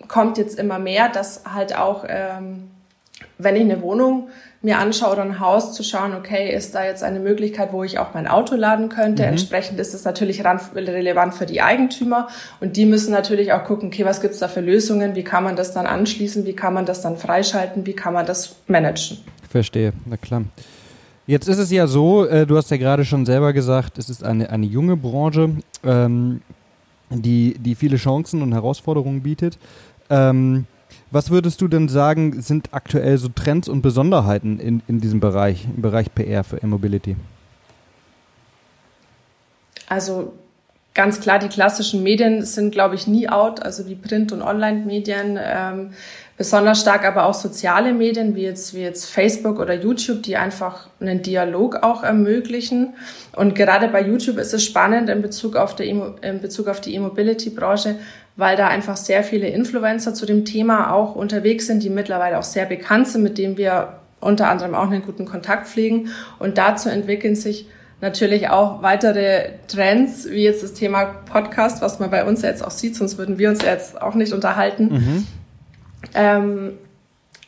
kommt 0.07 0.39
jetzt 0.39 0.59
immer 0.59 0.79
mehr, 0.79 1.09
dass 1.09 1.43
halt 1.53 1.77
auch, 1.77 2.05
ähm, 2.09 2.71
wenn 3.39 3.57
ich 3.57 3.63
eine 3.63 3.83
Wohnung 3.83 4.29
mir 4.65 4.79
anschaue 4.79 5.13
oder 5.13 5.23
ein 5.23 5.41
Haus, 5.41 5.73
zu 5.75 5.83
schauen, 5.83 6.15
okay, 6.15 6.55
ist 6.55 6.75
da 6.75 6.85
jetzt 6.85 7.03
eine 7.03 7.21
Möglichkeit, 7.21 7.73
wo 7.73 7.85
ich 7.85 7.99
auch 7.99 8.15
mein 8.15 8.27
Auto 8.27 8.57
laden 8.57 8.89
könnte. 8.89 9.23
Mhm. 9.23 9.31
Entsprechend 9.31 9.79
ist 9.79 9.95
es 9.95 10.05
natürlich 10.05 10.43
relevant 10.45 11.35
für 11.35 11.47
die 11.47 11.61
Eigentümer 11.61 12.29
und 12.61 12.77
die 12.77 12.87
müssen 12.87 13.13
natürlich 13.13 13.53
auch 13.53 13.65
gucken, 13.65 13.89
okay, 13.89 14.05
was 14.05 14.21
gibt's 14.21 14.39
da 14.39 14.49
für 14.49 14.61
Lösungen, 14.61 15.15
wie 15.15 15.23
kann 15.23 15.45
man 15.45 15.55
das 15.55 15.73
dann 15.73 15.87
anschließen, 15.87 16.47
wie 16.47 16.55
kann 16.55 16.73
man 16.73 16.87
das 16.87 17.03
dann 17.03 17.17
freischalten, 17.17 17.87
wie 17.87 17.93
kann 17.93 18.15
man 18.15 18.27
das 18.27 18.57
managen. 18.67 19.19
Verstehe, 19.49 19.93
na 20.07 20.17
klar. 20.17 20.45
Jetzt 21.27 21.49
ist 21.49 21.59
es 21.59 21.71
ja 21.71 21.87
so, 21.87 22.27
äh, 22.27 22.47
du 22.47 22.57
hast 22.57 22.71
ja 22.71 22.77
gerade 22.77 23.05
schon 23.05 23.25
selber 23.25 23.53
gesagt, 23.53 23.99
es 23.99 24.11
ist 24.11 24.25
eine, 24.25 24.51
eine 24.51 24.67
junge 24.67 24.97
Branche, 24.97 25.51
ähm, 25.85 26.43
die, 27.11 27.55
die 27.59 27.75
viele 27.75 27.97
Chancen 27.97 28.43
und 28.43 28.53
Herausforderungen 28.53 29.23
bietet. 29.23 29.59
Ähm, 30.11 30.67
was 31.11 31.31
würdest 31.31 31.61
du 31.61 31.69
denn 31.69 31.89
sagen, 31.89 32.43
sind 32.43 32.69
aktuell 32.73 33.19
so 33.19 33.29
Trends 33.29 33.69
und 33.69 33.83
Besonderheiten 33.83 34.59
in, 34.59 34.83
in 34.89 35.01
diesem 35.01 35.21
Bereich, 35.21 35.65
im 35.65 35.83
Bereich 35.83 36.15
PR 36.15 36.45
für 36.45 36.63
E-Mobility? 36.63 37.17
Also 39.89 40.33
ganz 40.95 41.21
klar, 41.21 41.39
die 41.39 41.49
klassischen 41.49 42.03
Medien 42.03 42.45
sind, 42.45 42.73
glaube 42.73 42.95
ich, 42.95 43.07
nie 43.07 43.29
out, 43.29 43.63
also 43.63 43.87
wie 43.87 43.95
Print- 43.95 44.33
und 44.33 44.43
Online-Medien. 44.43 45.39
Ähm, 45.41 45.91
besonders 46.37 46.81
stark 46.81 47.05
aber 47.05 47.27
auch 47.27 47.35
soziale 47.35 47.93
Medien 47.93 48.35
wie 48.35 48.43
jetzt, 48.43 48.75
wie 48.75 48.81
jetzt 48.81 49.07
Facebook 49.07 49.61
oder 49.61 49.75
YouTube, 49.75 50.23
die 50.23 50.37
einfach 50.37 50.89
einen 51.01 51.23
Dialog 51.23 51.83
auch 51.83 52.03
ermöglichen. 52.03 52.95
Und 53.37 53.55
gerade 53.55 53.89
bei 53.89 54.03
YouTube 54.03 54.39
ist 54.39 54.53
es 54.53 54.65
spannend 54.65 55.09
in 55.09 55.23
Bezug 55.23 55.57
auf, 55.57 55.77
der, 55.77 55.87
in 55.87 56.41
Bezug 56.41 56.69
auf 56.69 56.81
die 56.81 56.95
E-Mobility-Branche, 56.95 57.97
weil 58.37 58.57
da 58.57 58.67
einfach 58.67 58.97
sehr 58.97 59.23
viele 59.23 59.49
Influencer 59.49 60.13
zu 60.15 60.27
dem 60.27 60.45
Thema 60.45 60.93
auch 60.93 61.15
unterwegs 61.15 61.67
sind, 61.67 61.83
die 61.83 61.91
mittlerweile 61.91 62.39
auch 62.39 62.43
sehr 62.43 62.67
bekannt 62.67 63.09
sind, 63.09 63.23
mit 63.23 63.39
denen 63.39 63.57
wir 63.57 64.01
unter 64.21 64.49
anderem 64.49 64.75
auch 64.75 64.91
einen 64.91 65.03
guten 65.03 65.27
Kontakt 65.27 65.69
pflegen. 65.69 66.09
Und 66.41 66.59
dazu 66.59 66.89
entwickeln 66.89 67.37
sich 67.37 67.69
natürlich 68.01 68.49
auch 68.49 68.83
weitere 68.83 69.51
Trends, 69.69 70.29
wie 70.29 70.43
jetzt 70.43 70.65
das 70.65 70.73
Thema 70.73 71.05
Podcast, 71.05 71.81
was 71.81 72.01
man 72.01 72.11
bei 72.11 72.25
uns 72.25 72.43
jetzt 72.43 72.65
auch 72.65 72.73
sieht, 72.73 72.97
sonst 72.97 73.19
würden 73.19 73.39
wir 73.39 73.51
uns 73.51 73.63
jetzt 73.63 74.03
auch 74.03 74.15
nicht 74.15 74.33
unterhalten. 74.33 74.89
Mhm. 74.93 75.27
Ähm, 76.15 76.79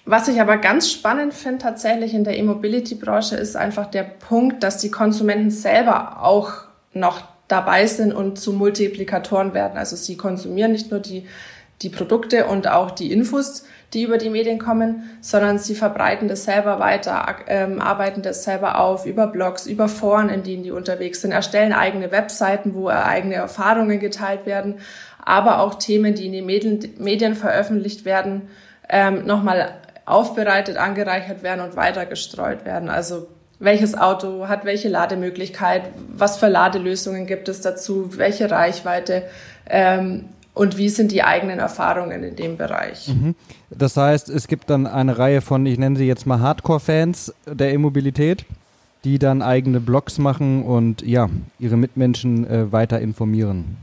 was 0.05 0.29
ich 0.29 0.41
aber 0.41 0.59
ganz 0.59 0.91
spannend 0.91 1.35
finde 1.35 1.59
tatsächlich 1.59 2.15
in 2.15 2.23
der 2.23 2.39
E-Mobility-Branche 2.39 3.35
ist 3.35 3.57
einfach 3.57 3.87
der 3.87 4.05
Punkt, 4.05 4.63
dass 4.63 4.79
die 4.79 4.91
Konsumenten 4.91 5.51
selber 5.51 6.23
auch 6.23 6.53
noch 6.93 7.23
dabei 7.49 7.87
sind 7.87 8.13
und 8.13 8.39
zu 8.39 8.53
Multiplikatoren 8.53 9.53
werden. 9.53 9.77
Also 9.77 9.97
sie 9.97 10.17
konsumieren 10.17 10.73
nicht 10.73 10.93
nur 10.93 11.01
die, 11.01 11.27
die 11.83 11.89
Produkte 11.89 12.47
und 12.47 12.69
auch 12.69 12.93
die 12.93 13.13
Infos, 13.13 13.65
die 13.93 14.03
über 14.03 14.19
die 14.19 14.31
Medien 14.31 14.59
kommen, 14.59 15.11
sondern 15.21 15.59
sie 15.59 15.75
verbreiten 15.75 16.29
das 16.29 16.45
selber 16.45 16.81
weiter, 16.81 17.37
ähm, 17.47 17.81
arbeiten 17.81 18.23
das 18.23 18.45
selber 18.45 18.81
auf 18.81 19.07
über 19.07 19.27
Blogs, 19.27 19.67
über 19.67 19.89
Foren, 19.89 20.29
in 20.29 20.43
denen 20.43 20.65
die 20.65 20.73
unterwegs 20.73 21.21
sind, 21.23 21.33
erstellen 21.33 21.73
eigene 21.73 22.11
Webseiten, 22.11 22.75
wo 22.75 22.89
eigene 22.89 23.35
Erfahrungen 23.35 24.01
geteilt 24.01 24.47
werden, 24.47 24.77
aber 25.27 25.61
auch 25.61 25.75
Themen, 25.75 26.15
die 26.15 26.27
in 26.27 26.33
den 26.33 26.47
Medien, 26.47 27.35
veröffentlicht 27.35 28.07
werden, 28.07 28.43
ähm, 28.89 29.27
nochmal 29.27 29.75
aufbereitet, 30.07 30.79
angereichert 30.79 31.43
werden 31.43 31.61
und 31.61 31.77
weiter 31.77 32.07
gestreut 32.07 32.65
werden. 32.65 32.89
Also 32.89 33.27
welches 33.59 33.97
Auto 33.97 34.47
hat 34.49 34.65
welche 34.65 34.89
Lademöglichkeit, 34.89 35.83
was 36.17 36.39
für 36.39 36.47
Ladelösungen 36.47 37.27
gibt 37.27 37.49
es 37.49 37.61
dazu, 37.61 38.17
welche 38.17 38.51
Reichweite 38.51 39.25
ähm, 39.69 40.27
und 40.55 40.79
wie 40.79 40.89
sind 40.89 41.11
die 41.11 41.25
eigenen 41.25 41.59
Erfahrungen 41.59 42.23
in 42.23 42.37
dem 42.37 42.57
Bereich. 42.57 43.09
Mhm. 43.09 43.35
Das 43.71 43.97
heißt, 43.97 44.29
es 44.29 44.47
gibt 44.47 44.71
dann 44.71 44.87
eine 44.87 45.19
Reihe 45.19 45.41
von, 45.41 45.67
ich 45.67 45.79
nenne 45.79 45.97
sie 45.97 46.07
jetzt 46.07 46.27
mal 46.27 46.39
Hardcore-Fans 46.39 47.35
der 47.47 47.73
E-Mobilität, 47.73 48.45
die 49.03 49.19
dann 49.19 49.43
eigene 49.43 49.81
Blogs 49.81 50.19
machen 50.19 50.63
und 50.63 51.03
ja, 51.03 51.29
ihre 51.59 51.77
Mitmenschen 51.77 52.49
äh, 52.49 52.71
weiter 52.71 53.01
informieren. 53.01 53.77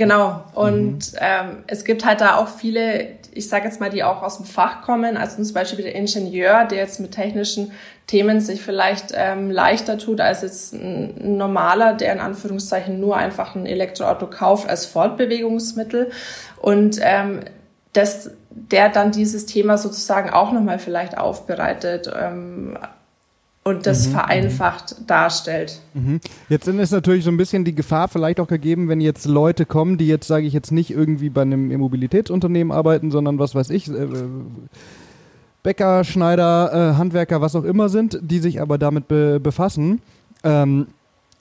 Genau. 0.00 0.44
Und 0.54 1.12
mhm. 1.12 1.18
ähm, 1.20 1.64
es 1.66 1.84
gibt 1.84 2.06
halt 2.06 2.22
da 2.22 2.36
auch 2.36 2.48
viele, 2.48 3.18
ich 3.32 3.50
sage 3.50 3.66
jetzt 3.66 3.80
mal, 3.80 3.90
die 3.90 4.02
auch 4.02 4.22
aus 4.22 4.38
dem 4.38 4.46
Fach 4.46 4.80
kommen. 4.80 5.18
Also 5.18 5.42
zum 5.42 5.52
Beispiel 5.52 5.84
der 5.84 5.94
Ingenieur, 5.94 6.64
der 6.64 6.78
jetzt 6.78 7.00
mit 7.00 7.12
technischen 7.12 7.72
Themen 8.06 8.40
sich 8.40 8.62
vielleicht 8.62 9.12
ähm, 9.14 9.50
leichter 9.50 9.98
tut 9.98 10.22
als 10.22 10.40
jetzt 10.40 10.72
ein 10.72 11.36
normaler, 11.36 11.92
der 11.92 12.14
in 12.14 12.18
Anführungszeichen 12.18 12.98
nur 12.98 13.18
einfach 13.18 13.54
ein 13.54 13.66
Elektroauto 13.66 14.26
kauft 14.28 14.70
als 14.70 14.86
Fortbewegungsmittel. 14.86 16.10
Und 16.62 16.98
ähm, 17.02 17.40
dass 17.92 18.30
der 18.48 18.88
dann 18.88 19.12
dieses 19.12 19.44
Thema 19.44 19.76
sozusagen 19.76 20.30
auch 20.30 20.50
nochmal 20.52 20.78
vielleicht 20.78 21.18
aufbereitet. 21.18 22.10
Ähm, 22.18 22.78
und 23.70 23.86
das 23.86 24.06
mhm, 24.06 24.12
vereinfacht 24.12 25.00
mhm. 25.00 25.06
darstellt. 25.06 25.80
Mhm. 25.94 26.20
Jetzt 26.48 26.68
ist 26.68 26.90
natürlich 26.90 27.24
so 27.24 27.30
ein 27.30 27.36
bisschen 27.36 27.64
die 27.64 27.74
Gefahr 27.74 28.08
vielleicht 28.08 28.40
auch 28.40 28.48
gegeben, 28.48 28.88
wenn 28.88 29.00
jetzt 29.00 29.24
Leute 29.26 29.64
kommen, 29.64 29.96
die 29.96 30.06
jetzt, 30.06 30.26
sage 30.26 30.46
ich 30.46 30.52
jetzt 30.52 30.72
nicht 30.72 30.90
irgendwie 30.90 31.30
bei 31.30 31.42
einem 31.42 31.70
Immobilitätsunternehmen 31.70 32.72
arbeiten, 32.72 33.10
sondern 33.10 33.38
was 33.38 33.54
weiß 33.54 33.70
ich, 33.70 33.88
äh, 33.88 34.06
Bäcker, 35.62 36.04
Schneider, 36.04 36.72
äh, 36.72 36.96
Handwerker, 36.96 37.40
was 37.40 37.56
auch 37.56 37.64
immer 37.64 37.88
sind, 37.88 38.18
die 38.22 38.38
sich 38.38 38.60
aber 38.60 38.78
damit 38.78 39.08
be 39.08 39.40
befassen. 39.40 40.00
Ähm, 40.42 40.88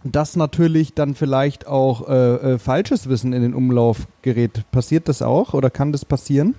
dass 0.03 0.37
natürlich 0.37 0.93
dann 0.93 1.13
vielleicht 1.13 1.67
auch 1.67 2.07
äh, 2.07 2.53
äh 2.53 2.57
falsches 2.57 3.09
Wissen 3.09 3.33
in 3.33 3.41
den 3.41 3.53
Umlauf 3.53 4.07
gerät. 4.21 4.63
Passiert 4.71 5.09
das 5.09 5.21
auch 5.21 5.53
oder 5.53 5.69
kann 5.69 5.91
das 5.91 6.05
passieren? 6.05 6.55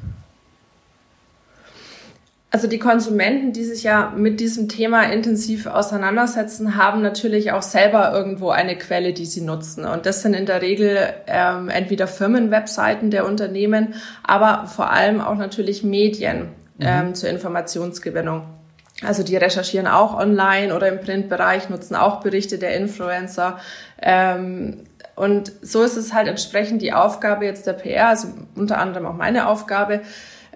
Also 2.52 2.66
die 2.66 2.80
Konsumenten, 2.80 3.52
die 3.52 3.64
sich 3.64 3.84
ja 3.84 4.12
mit 4.16 4.40
diesem 4.40 4.68
Thema 4.68 5.04
intensiv 5.04 5.66
auseinandersetzen, 5.66 6.76
haben 6.76 7.00
natürlich 7.00 7.52
auch 7.52 7.62
selber 7.62 8.12
irgendwo 8.12 8.50
eine 8.50 8.76
Quelle, 8.76 9.12
die 9.12 9.24
sie 9.24 9.40
nutzen. 9.40 9.84
Und 9.84 10.04
das 10.04 10.22
sind 10.22 10.34
in 10.34 10.46
der 10.46 10.60
Regel 10.60 10.98
ähm, 11.28 11.68
entweder 11.68 12.08
Firmenwebseiten 12.08 13.12
der 13.12 13.24
Unternehmen, 13.24 13.94
aber 14.24 14.66
vor 14.66 14.90
allem 14.90 15.20
auch 15.20 15.36
natürlich 15.36 15.84
Medien 15.84 16.48
mhm. 16.78 16.86
ähm, 16.86 17.14
zur 17.14 17.30
Informationsgewinnung. 17.30 18.42
Also 19.02 19.22
die 19.22 19.36
recherchieren 19.36 19.86
auch 19.86 20.18
online 20.18 20.74
oder 20.74 20.88
im 20.88 21.00
Printbereich, 21.00 21.70
nutzen 21.70 21.94
auch 21.94 22.20
Berichte 22.20 22.58
der 22.58 22.76
Influencer. 22.76 23.58
Ähm, 24.02 24.78
und 25.14 25.52
so 25.62 25.82
ist 25.82 25.96
es 25.96 26.12
halt 26.12 26.26
entsprechend 26.26 26.82
die 26.82 26.92
Aufgabe 26.92 27.44
jetzt 27.44 27.66
der 27.68 27.74
PR, 27.74 28.08
also 28.08 28.28
unter 28.56 28.78
anderem 28.78 29.06
auch 29.06 29.14
meine 29.14 29.46
Aufgabe, 29.46 30.00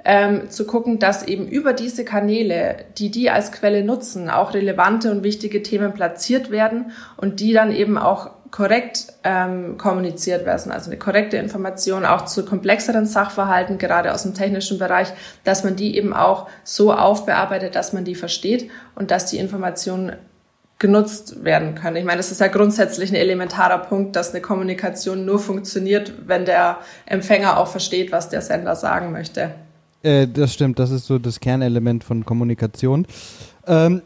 ähm, 0.04 0.50
zu 0.50 0.66
gucken, 0.66 0.98
dass 0.98 1.26
eben 1.26 1.48
über 1.48 1.72
diese 1.72 2.04
Kanäle, 2.04 2.76
die 2.98 3.10
die 3.10 3.30
als 3.30 3.52
Quelle 3.52 3.84
nutzen, 3.84 4.28
auch 4.28 4.54
relevante 4.54 5.10
und 5.10 5.24
wichtige 5.24 5.62
Themen 5.62 5.94
platziert 5.94 6.50
werden 6.50 6.92
und 7.16 7.40
die 7.40 7.52
dann 7.52 7.72
eben 7.72 7.96
auch 7.96 8.30
korrekt 8.50 9.06
ähm, 9.24 9.78
kommuniziert 9.78 10.46
werden, 10.46 10.70
also 10.70 10.88
eine 10.88 10.98
korrekte 10.98 11.38
Information 11.38 12.04
auch 12.04 12.26
zu 12.26 12.44
komplexeren 12.44 13.04
Sachverhalten, 13.04 13.78
gerade 13.78 14.14
aus 14.14 14.22
dem 14.22 14.34
technischen 14.34 14.78
Bereich, 14.78 15.08
dass 15.42 15.64
man 15.64 15.74
die 15.74 15.96
eben 15.96 16.12
auch 16.12 16.48
so 16.62 16.92
aufbearbeitet, 16.92 17.74
dass 17.74 17.92
man 17.92 18.04
die 18.04 18.14
versteht 18.14 18.70
und 18.94 19.10
dass 19.10 19.26
die 19.26 19.38
Informationen 19.38 20.12
genutzt 20.78 21.42
werden 21.44 21.74
können. 21.74 21.96
Ich 21.96 22.04
meine, 22.04 22.18
das 22.18 22.30
ist 22.30 22.40
ja 22.40 22.48
grundsätzlich 22.48 23.10
ein 23.10 23.16
elementarer 23.16 23.78
Punkt, 23.78 24.14
dass 24.16 24.30
eine 24.30 24.42
Kommunikation 24.42 25.24
nur 25.24 25.38
funktioniert, 25.38 26.12
wenn 26.26 26.44
der 26.44 26.78
Empfänger 27.06 27.58
auch 27.58 27.68
versteht, 27.68 28.12
was 28.12 28.28
der 28.28 28.42
Sender 28.42 28.76
sagen 28.76 29.10
möchte. 29.10 29.50
Äh, 30.04 30.28
das 30.28 30.52
stimmt, 30.52 30.78
das 30.78 30.90
ist 30.90 31.06
so 31.06 31.18
das 31.18 31.40
Kernelement 31.40 32.04
von 32.04 32.24
Kommunikation. 32.24 33.06
Ähm, 33.66 34.02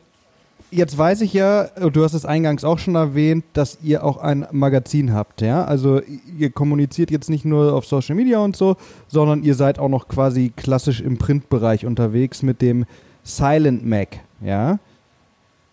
jetzt 0.70 0.96
weiß 0.96 1.22
ich 1.22 1.32
ja, 1.32 1.64
du 1.64 2.04
hast 2.04 2.14
es 2.14 2.24
eingangs 2.24 2.62
auch 2.62 2.78
schon 2.78 2.94
erwähnt, 2.94 3.44
dass 3.52 3.78
ihr 3.82 4.04
auch 4.04 4.18
ein 4.18 4.46
Magazin 4.52 5.12
habt, 5.12 5.40
ja? 5.40 5.64
Also 5.64 6.00
ihr 6.38 6.50
kommuniziert 6.50 7.10
jetzt 7.10 7.28
nicht 7.28 7.44
nur 7.44 7.74
auf 7.74 7.84
Social 7.84 8.14
Media 8.14 8.38
und 8.38 8.56
so, 8.56 8.76
sondern 9.08 9.42
ihr 9.42 9.56
seid 9.56 9.78
auch 9.78 9.88
noch 9.88 10.06
quasi 10.08 10.52
klassisch 10.54 11.00
im 11.00 11.18
Printbereich 11.18 11.84
unterwegs 11.84 12.42
mit 12.42 12.62
dem 12.62 12.86
Silent 13.24 13.84
Mac, 13.84 14.20
ja? 14.40 14.78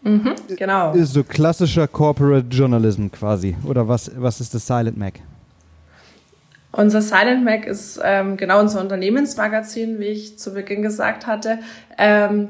Mhm, 0.01 0.34
genau. 0.58 0.94
Ist 0.94 1.13
so 1.13 1.24
klassischer 1.24 1.88
Corporate 1.88 2.48
Journalism 2.50 3.08
quasi. 3.08 3.55
Oder 3.63 3.88
was, 3.88 4.12
was 4.17 4.41
ist 4.41 4.53
das 4.53 4.65
Silent 4.65 4.98
Mac? 4.98 5.20
Unser 6.77 7.01
Silent 7.01 7.46
Mac 7.46 7.65
ist 7.65 8.01
ähm, 8.03 8.36
genau 8.36 8.60
unser 8.60 8.82
Unternehmensmagazin, 8.82 9.98
wie 10.00 10.08
ich 10.08 10.38
zu 10.38 10.53
Beginn 10.53 10.82
gesagt 10.82 11.25
hatte. 11.25 11.60
Ähm, 11.98 12.50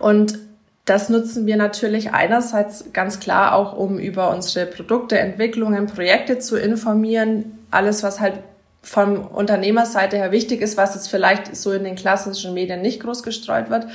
und 0.00 0.40
das 0.86 1.08
nutzen 1.08 1.46
wir 1.46 1.56
natürlich 1.56 2.12
einerseits 2.12 2.92
ganz 2.92 3.20
klar 3.20 3.54
auch, 3.54 3.76
um 3.76 4.00
über 4.00 4.30
unsere 4.30 4.66
Produkte, 4.66 5.20
Entwicklungen, 5.20 5.86
Projekte 5.86 6.40
zu 6.40 6.56
informieren. 6.56 7.58
Alles, 7.70 8.02
was 8.02 8.18
halt 8.18 8.40
von 8.82 9.18
Unternehmerseite 9.18 10.16
her 10.16 10.32
wichtig 10.32 10.60
ist, 10.60 10.76
was 10.76 10.96
jetzt 10.96 11.08
vielleicht 11.08 11.54
so 11.54 11.70
in 11.70 11.84
den 11.84 11.94
klassischen 11.94 12.54
Medien 12.54 12.82
nicht 12.82 13.00
groß 13.00 13.22
gestreut 13.22 13.70
wird. 13.70 13.86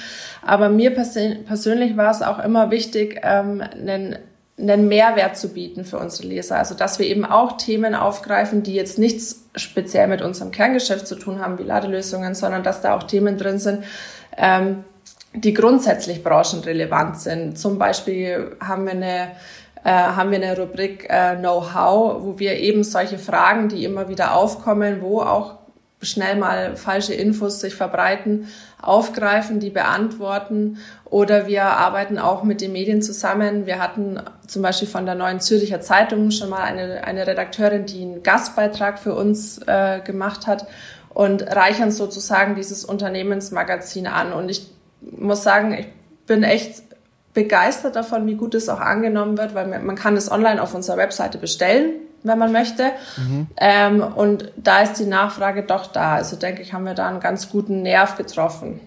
Aber 0.42 0.70
mir 0.70 0.96
persönlich 0.96 1.98
war 1.98 2.12
es 2.12 2.22
auch 2.22 2.40
immer 2.40 2.72
wichtig, 2.72 3.20
ähm, 3.24 3.62
einen 3.62 4.18
einen 4.60 4.88
Mehrwert 4.88 5.38
zu 5.38 5.50
bieten 5.50 5.86
für 5.86 5.98
unsere 5.98 6.28
Leser. 6.28 6.58
Also 6.58 6.76
dass 6.76 7.00
wir 7.00 7.06
eben 7.06 7.26
auch 7.26 7.58
Themen 7.58 7.96
aufgreifen, 7.96 8.64
die 8.64 8.74
jetzt 8.74 9.00
nichts 9.00 9.46
speziell 9.56 10.08
mit 10.08 10.22
unserem 10.22 10.52
Kerngeschäft 10.52 11.08
zu 11.08 11.16
tun 11.16 11.40
haben, 11.40 11.58
wie 11.60 11.64
Ladelösungen, 11.64 12.36
sondern 12.36 12.64
dass 12.64 12.82
da 12.82 12.96
auch 12.96 13.04
Themen 13.04 13.38
drin 13.38 13.60
sind, 13.60 13.84
ähm, 14.38 14.84
die 15.34 15.54
grundsätzlich 15.54 16.24
branchenrelevant 16.24 17.20
sind. 17.20 17.58
Zum 17.58 17.78
Beispiel 17.78 18.58
haben 18.60 18.86
wir 18.86 18.94
eine 18.94 19.32
äh, 19.84 19.92
haben 19.92 20.32
wir 20.32 20.42
eine 20.44 20.58
Rubrik 20.58 21.08
äh, 21.10 21.38
Know-how, 21.38 22.24
wo 22.24 22.40
wir 22.40 22.58
eben 22.58 22.84
solche 22.84 23.18
Fragen, 23.18 23.70
die 23.70 23.86
immer 23.86 24.10
wieder 24.10 24.36
aufkommen, 24.36 25.02
wo 25.02 25.22
auch 25.22 25.56
schnell 26.02 26.36
mal 26.36 26.76
falsche 26.76 27.14
Infos 27.14 27.60
sich 27.60 27.76
verbreiten, 27.76 28.48
aufgreifen, 28.82 29.60
die 29.60 29.70
beantworten. 29.70 30.78
Oder 31.10 31.48
wir 31.48 31.64
arbeiten 31.64 32.20
auch 32.20 32.44
mit 32.44 32.62
den 32.62 32.72
Medien 32.72 33.02
zusammen. 33.02 33.66
Wir 33.66 33.80
hatten 33.80 34.22
zum 34.46 34.62
Beispiel 34.62 34.88
von 34.88 35.06
der 35.06 35.16
Neuen 35.16 35.40
Zürcher 35.40 35.82
Zeitung 35.82 36.30
schon 36.30 36.50
mal 36.50 36.62
eine, 36.62 37.04
eine 37.04 37.26
Redakteurin, 37.26 37.86
die 37.86 38.04
einen 38.04 38.24
Gastbeitrag 38.24 39.00
für 39.00 39.16
uns 39.16 39.60
äh, 39.66 40.02
gemacht 40.02 40.46
hat 40.46 40.68
und 41.10 41.42
reichern 41.44 41.92
sozusagen 41.92 42.56
dieses 42.56 42.86
Unternehmensmagazin 42.86 44.06
an. 44.06 44.34
Und 44.34 44.50
ich 44.50 44.70
muss 45.02 45.44
sagen, 45.44 45.74
ich 45.74 45.88
bin 46.28 46.44
echt 46.44 46.84
begeistert 47.34 47.96
davon, 47.96 48.28
wie 48.28 48.36
gut 48.36 48.54
es 48.54 48.70
auch 48.70 48.80
angenommen 48.80 49.38
wird, 49.38 49.56
weil 49.56 49.68
man 49.68 49.96
kann 49.96 50.16
es 50.16 50.32
online 50.32 50.62
auf 50.62 50.76
unserer 50.76 50.98
Webseite 50.98 51.38
bestellen 51.38 51.94
wenn 52.24 52.38
man 52.38 52.52
möchte. 52.52 52.92
Mhm. 53.18 53.48
Ähm, 53.58 54.02
und 54.02 54.52
da 54.58 54.82
ist 54.82 54.94
die 54.94 55.06
Nachfrage 55.06 55.64
doch 55.64 55.88
da. 55.88 56.16
Also 56.16 56.36
denke 56.36 56.62
ich, 56.62 56.74
haben 56.74 56.86
wir 56.86 56.94
da 56.94 57.08
einen 57.08 57.20
ganz 57.20 57.50
guten 57.50 57.82
Nerv 57.82 58.18
getroffen. 58.18 58.80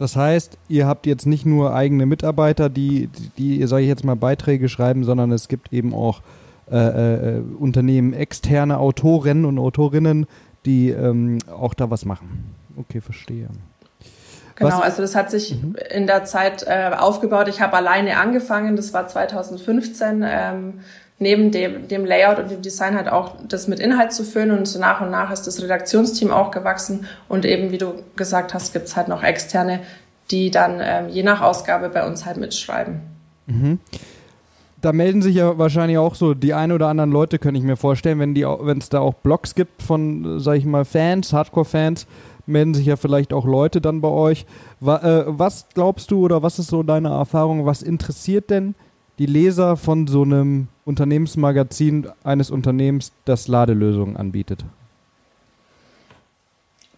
Das 0.00 0.16
heißt, 0.16 0.56
ihr 0.68 0.86
habt 0.86 1.04
jetzt 1.04 1.26
nicht 1.26 1.44
nur 1.44 1.74
eigene 1.74 2.06
Mitarbeiter, 2.06 2.70
die, 2.70 3.10
die, 3.36 3.66
sage 3.66 3.82
ich 3.82 3.88
jetzt 3.88 4.02
mal, 4.02 4.16
Beiträge 4.16 4.70
schreiben, 4.70 5.04
sondern 5.04 5.30
es 5.30 5.46
gibt 5.46 5.74
eben 5.74 5.92
auch 5.92 6.22
äh, 6.72 6.76
äh, 7.36 7.42
Unternehmen, 7.58 8.14
externe 8.14 8.78
Autorinnen 8.78 9.44
und 9.44 9.58
Autorinnen, 9.58 10.26
die 10.64 10.88
ähm, 10.88 11.36
auch 11.54 11.74
da 11.74 11.90
was 11.90 12.06
machen. 12.06 12.54
Okay, 12.78 13.02
verstehe. 13.02 13.48
Genau, 14.54 14.78
was? 14.78 14.80
also 14.80 15.02
das 15.02 15.14
hat 15.14 15.30
sich 15.30 15.62
mhm. 15.62 15.76
in 15.90 16.06
der 16.06 16.24
Zeit 16.24 16.64
äh, 16.66 16.92
aufgebaut. 16.96 17.48
Ich 17.48 17.60
habe 17.60 17.76
alleine 17.76 18.16
angefangen, 18.16 18.76
das 18.76 18.94
war 18.94 19.06
2015. 19.06 20.24
Ähm, 20.26 20.80
neben 21.20 21.50
dem, 21.50 21.86
dem 21.86 22.04
Layout 22.04 22.38
und 22.38 22.50
dem 22.50 22.62
Design 22.62 22.96
halt 22.96 23.08
auch 23.08 23.36
das 23.46 23.68
mit 23.68 23.78
Inhalt 23.78 24.12
zu 24.12 24.24
füllen 24.24 24.50
und 24.50 24.66
so 24.66 24.80
nach 24.80 25.00
und 25.02 25.10
nach 25.10 25.30
ist 25.30 25.46
das 25.46 25.62
Redaktionsteam 25.62 26.30
auch 26.30 26.50
gewachsen 26.50 27.06
und 27.28 27.44
eben, 27.44 27.70
wie 27.70 27.78
du 27.78 27.92
gesagt 28.16 28.54
hast, 28.54 28.72
gibt's 28.72 28.96
halt 28.96 29.08
noch 29.08 29.22
externe, 29.22 29.80
die 30.30 30.50
dann 30.50 30.80
ähm, 30.82 31.08
je 31.10 31.22
nach 31.22 31.42
Ausgabe 31.42 31.90
bei 31.90 32.06
uns 32.06 32.24
halt 32.24 32.38
mitschreiben. 32.38 33.00
Mhm. 33.46 33.78
Da 34.80 34.94
melden 34.94 35.20
sich 35.20 35.34
ja 35.34 35.58
wahrscheinlich 35.58 35.98
auch 35.98 36.14
so 36.14 36.32
die 36.32 36.54
ein 36.54 36.72
oder 36.72 36.88
anderen 36.88 37.12
Leute, 37.12 37.38
könnte 37.38 37.58
ich 37.58 37.66
mir 37.66 37.76
vorstellen, 37.76 38.18
wenn 38.18 38.34
wenn 38.34 38.78
es 38.78 38.88
da 38.88 39.00
auch 39.00 39.12
Blogs 39.12 39.54
gibt 39.54 39.82
von, 39.82 40.40
sag 40.40 40.56
ich 40.56 40.64
mal, 40.64 40.86
Fans, 40.86 41.34
Hardcore-Fans, 41.34 42.06
melden 42.46 42.72
sich 42.72 42.86
ja 42.86 42.96
vielleicht 42.96 43.34
auch 43.34 43.44
Leute 43.44 43.82
dann 43.82 44.00
bei 44.00 44.08
euch. 44.08 44.46
Äh, 44.80 45.24
was 45.26 45.66
glaubst 45.74 46.10
du 46.10 46.24
oder 46.24 46.42
was 46.42 46.58
ist 46.58 46.68
so 46.68 46.82
deine 46.82 47.10
Erfahrung? 47.10 47.66
Was 47.66 47.82
interessiert 47.82 48.48
denn 48.48 48.74
die 49.20 49.26
Leser 49.26 49.76
von 49.76 50.06
so 50.06 50.22
einem 50.22 50.68
Unternehmensmagazin 50.86 52.08
eines 52.24 52.50
Unternehmens, 52.50 53.12
das 53.26 53.48
Ladelösungen 53.48 54.16
anbietet? 54.16 54.64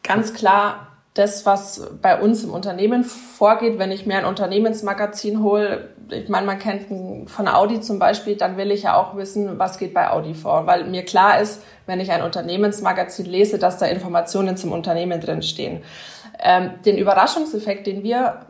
Ganz 0.05 0.33
klar 0.33 0.87
das, 1.14 1.45
was 1.45 1.91
bei 2.00 2.21
uns 2.21 2.45
im 2.45 2.50
Unternehmen 2.50 3.02
vorgeht. 3.02 3.81
Wenn 3.81 3.91
ich 3.91 4.07
mir 4.07 4.19
ein 4.19 4.25
Unternehmensmagazin 4.25 5.43
hole, 5.43 5.91
ich 6.11 6.29
meine, 6.29 6.47
man 6.47 6.61
kennt 6.61 6.87
von 7.29 7.49
Audi 7.49 7.81
zum 7.81 7.99
Beispiel, 7.99 8.37
dann 8.37 8.57
will 8.57 8.71
ich 8.71 8.85
ja 8.85 8.97
auch 8.97 9.17
wissen, 9.17 9.59
was 9.59 9.79
geht 9.79 9.93
bei 9.93 10.09
Audi 10.09 10.35
vor. 10.35 10.69
Weil 10.69 10.85
mir 10.85 11.05
klar 11.05 11.41
ist, 11.41 11.62
wenn 11.87 11.99
ich 11.99 12.12
ein 12.12 12.23
Unternehmensmagazin 12.23 13.26
lese, 13.26 13.59
dass 13.59 13.79
da 13.79 13.87
Informationen 13.87 14.57
zum 14.57 14.71
Unternehmen 14.71 15.21
drinstehen. 15.21 15.83
Ähm, 16.38 16.71
den 16.87 16.99
Überraschungseffekt, 16.99 17.87
den 17.88 18.05
wir 18.05 18.47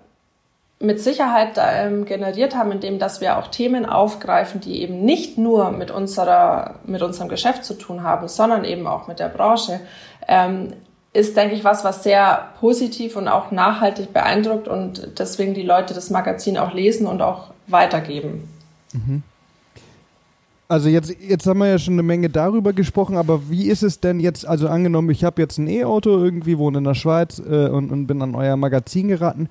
mit 0.82 1.00
Sicherheit 1.00 1.58
ähm, 1.58 2.04
generiert 2.04 2.56
haben, 2.56 2.72
indem 2.72 2.98
dass 2.98 3.20
wir 3.20 3.38
auch 3.38 3.48
Themen 3.48 3.86
aufgreifen, 3.86 4.60
die 4.60 4.82
eben 4.82 5.04
nicht 5.04 5.38
nur 5.38 5.70
mit 5.70 5.90
unserer 5.90 6.80
mit 6.84 7.02
unserem 7.02 7.28
Geschäft 7.28 7.64
zu 7.64 7.74
tun 7.74 8.02
haben, 8.02 8.28
sondern 8.28 8.64
eben 8.64 8.86
auch 8.86 9.06
mit 9.06 9.20
der 9.20 9.28
Branche, 9.28 9.80
ähm, 10.26 10.72
ist 11.12 11.36
denke 11.36 11.54
ich 11.54 11.64
was, 11.64 11.84
was 11.84 12.02
sehr 12.02 12.48
positiv 12.58 13.16
und 13.16 13.28
auch 13.28 13.52
nachhaltig 13.52 14.12
beeindruckt 14.12 14.66
und 14.66 15.18
deswegen 15.18 15.54
die 15.54 15.62
Leute 15.62 15.94
das 15.94 16.10
Magazin 16.10 16.58
auch 16.58 16.74
lesen 16.74 17.06
und 17.06 17.22
auch 17.22 17.52
weitergeben. 17.68 18.48
Mhm. 18.92 19.22
Also 20.68 20.88
jetzt, 20.88 21.14
jetzt 21.20 21.46
haben 21.46 21.58
wir 21.58 21.68
ja 21.68 21.78
schon 21.78 21.94
eine 21.94 22.02
Menge 22.02 22.30
darüber 22.30 22.72
gesprochen, 22.72 23.18
aber 23.18 23.50
wie 23.50 23.66
ist 23.68 23.82
es 23.82 24.00
denn 24.00 24.20
jetzt, 24.20 24.48
also 24.48 24.68
angenommen, 24.68 25.10
ich 25.10 25.22
habe 25.22 25.42
jetzt 25.42 25.58
ein 25.58 25.68
E-Auto 25.68 26.10
irgendwie, 26.10 26.56
wohne 26.56 26.78
in 26.78 26.84
der 26.84 26.94
Schweiz 26.94 27.40
äh, 27.40 27.68
und, 27.68 27.92
und 27.92 28.06
bin 28.06 28.22
an 28.22 28.34
euer 28.34 28.56
Magazin 28.56 29.08
geraten 29.08 29.50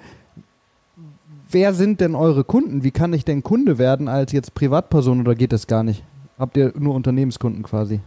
wer 1.54 1.74
sind 1.74 2.02
denn 2.02 2.16
eure 2.16 2.44
Kunden? 2.44 2.84
Wie 2.84 2.92
kann 2.92 3.14
ich 3.14 3.26
denn 3.26 3.44
Kunde 3.44 3.78
werden 3.78 4.08
als 4.08 4.32
jetzt 4.32 4.54
Privatperson 4.54 5.22
oder 5.22 5.36
geht 5.36 5.54
das 5.54 5.68
gar 5.68 5.84
nicht? 5.84 6.04
Habt 6.38 6.58
ihr 6.58 6.74
nur 6.78 6.96
Unternehmenskunden 6.96 7.64
quasi? 7.64 8.00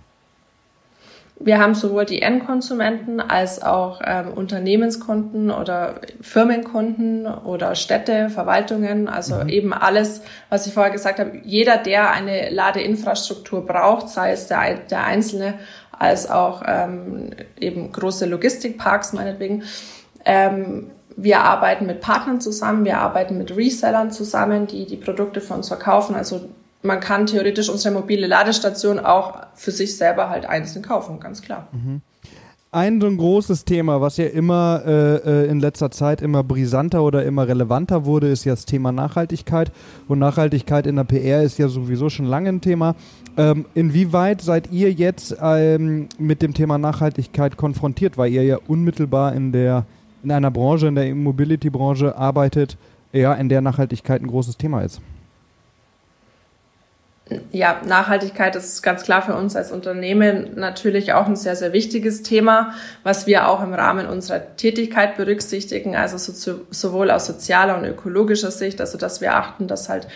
Wir 1.41 1.59
haben 1.59 1.75
sowohl 1.75 2.05
die 2.05 2.23
Endkonsumenten 2.23 3.21
als 3.21 3.61
auch 3.61 4.01
ähm, 4.05 4.29
Unternehmenskunden 4.35 5.51
oder 5.51 6.01
Firmenkunden 6.21 7.27
oder 7.27 7.75
Städte, 7.75 8.31
Verwaltungen, 8.31 9.09
also 9.09 9.37
mhm. 9.37 9.49
eben 9.49 9.73
alles, 9.73 10.23
was 10.49 10.67
ich 10.69 10.75
vorher 10.75 10.93
gesagt 10.93 11.19
habe. 11.19 11.41
Jeder, 11.45 11.77
der 11.77 12.13
eine 12.13 12.51
Ladeinfrastruktur 12.51 13.67
braucht, 13.67 14.09
sei 14.09 14.31
es 14.31 14.47
der, 14.47 14.79
der 14.89 15.05
Einzelne 15.05 15.55
als 15.91 16.31
auch 16.31 16.63
ähm, 16.67 17.31
eben 17.59 17.91
große 17.91 18.27
Logistikparks 18.27 19.13
meinetwegen, 19.13 19.65
ähm, 20.25 20.91
wir 21.17 21.41
arbeiten 21.41 21.87
mit 21.87 22.01
Partnern 22.01 22.41
zusammen, 22.41 22.85
wir 22.85 22.99
arbeiten 22.99 23.39
mit 23.39 23.57
Resellern 23.57 24.11
zusammen, 24.11 24.67
die 24.67 24.87
die 24.87 24.97
Produkte 24.97 25.41
von 25.41 25.59
uns 25.59 25.69
verkaufen. 25.69 26.15
Also 26.17 26.49
man 26.83 27.01
kann 27.01 27.27
theoretisch 27.27 27.69
unsere 27.69 27.95
mobile 27.95 28.27
Ladestation 28.27 28.99
auch 28.99 29.39
für 29.55 29.71
sich 29.71 29.97
selber 29.97 30.29
halt 30.29 30.47
einzeln 30.47 30.83
kaufen, 30.85 31.21
ganz 31.21 31.43
klar. 31.43 31.69
Mhm. 31.73 32.03
Ein 32.75 33.01
so 33.01 33.07
ein 33.07 33.19
großes 33.19 33.65
Thema, 33.65 34.01
was 34.01 34.17
ja 34.17 34.27
immer 34.27 34.83
äh, 34.85 35.45
äh, 35.45 35.49
in 35.49 35.61
letzter 35.61 35.93
Zeit 35.93 36.21
immer 36.21 36.43
brisanter 36.43 37.05
oder 37.05 37.25
immer 37.25 37.47
relevanter 37.47 38.05
wurde, 38.05 38.27
ist 38.27 38.45
ja 38.45 38.53
das 38.53 38.65
Thema 38.65 38.91
Nachhaltigkeit. 38.91 39.71
Und 40.09 40.19
Nachhaltigkeit 40.19 40.85
in 40.89 40.97
der 40.97 41.05
PR 41.05 41.45
ist 41.45 41.57
ja 41.57 41.69
sowieso 41.69 42.11
schon 42.11 42.27
lange 42.27 42.49
ein 42.49 42.61
Thema. 42.61 42.97
Ähm, 43.37 43.67
inwieweit 43.75 44.41
seid 44.41 44.73
ihr 44.73 44.91
jetzt 44.91 45.37
ähm, 45.41 46.09
mit 46.19 46.43
dem 46.43 46.53
Thema 46.53 46.77
Nachhaltigkeit 46.77 47.57
konfrontiert, 47.57 48.19
weil 48.19 48.33
ihr 48.33 48.43
ja 48.43 48.59
unmittelbar 48.67 49.35
in 49.35 49.53
der 49.53 49.87
in 50.25 50.33
einer 50.33 50.51
Branche, 50.51 50.89
in 50.89 50.95
der 50.95 51.07
Immobility-Branche 51.07 52.17
arbeitet, 52.17 52.77
ja, 53.13 53.35
in 53.35 53.49
der 53.49 53.61
Nachhaltigkeit 53.61 54.23
ein 54.23 54.27
großes 54.27 54.57
Thema 54.57 54.83
ist. 54.83 55.01
Ja, 57.53 57.81
Nachhaltigkeit 57.87 58.55
ist 58.55 58.83
ganz 58.83 59.03
klar 59.03 59.23
für 59.23 59.35
uns 59.35 59.57
als 59.57 59.73
Unternehmen 59.73 60.51
natürlich 60.57 61.15
auch 61.15 61.27
ein 61.27 61.37
sehr, 61.37 61.57
sehr 61.57 61.73
wichtiges 61.73 62.23
Thema, 62.23 62.75
was 63.03 63.27
wir 63.27 63.49
auch 63.49 63.63
im 63.63 63.73
Rahmen 63.73 64.07
unserer 64.07 64.57
Tätigkeit 64.57 65.17
berücksichtigen, 65.17 65.97
also 65.97 66.19
so, 66.19 66.61
sowohl 66.71 67.11
aus 67.11 67.27
sozialer 67.27 67.79
und 67.79 67.85
ökologischer 67.85 68.51
Sicht, 68.51 68.79
also 68.81 68.99
dass 68.99 69.23
wir 69.23 69.37
achten, 69.37 69.69
dass 69.69 69.89
halt 69.89 70.07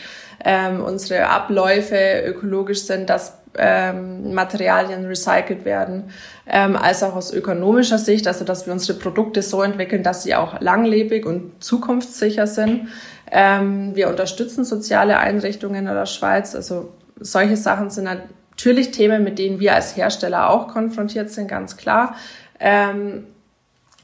ähm, 0.44 0.83
unsere 0.83 1.29
Abläufe 1.29 2.22
ökologisch 2.27 2.83
sind, 2.83 3.11
dass 3.11 3.38
ähm, 3.57 4.35
Materialien 4.35 5.07
recycelt 5.07 5.64
werden, 5.64 6.11
ähm, 6.46 6.77
als 6.77 7.03
auch 7.03 7.16
aus 7.16 7.33
ökonomischer 7.33 7.98
Sicht, 7.98 8.27
also 8.27 8.44
dass 8.44 8.66
wir 8.66 8.72
unsere 8.72 8.98
Produkte 8.98 9.42
so 9.42 9.62
entwickeln, 9.62 10.03
dass 10.03 10.22
sie 10.22 10.35
auch 10.35 10.61
langlebig 10.61 11.27
und 11.27 11.62
zukunftssicher 11.62 12.46
sind. 12.46 12.88
Ähm, 13.31 13.94
wir 13.94 14.09
unterstützen 14.09 14.64
soziale 14.64 15.18
Einrichtungen 15.18 15.87
in 15.87 15.94
der 15.94 16.07
Schweiz, 16.07 16.55
also 16.55 16.92
solche 17.20 17.57
Sachen 17.57 17.90
sind 17.90 18.05
natürlich 18.05 18.90
Themen, 18.92 19.24
mit 19.24 19.38
denen 19.38 19.61
wir 19.61 19.74
als 19.74 19.96
Hersteller 19.96 20.51
auch 20.51 20.68
konfrontiert 20.68 21.31
sind, 21.31 21.48
ganz 21.48 21.77
klar. 21.77 22.14
Ähm, 22.61 23.27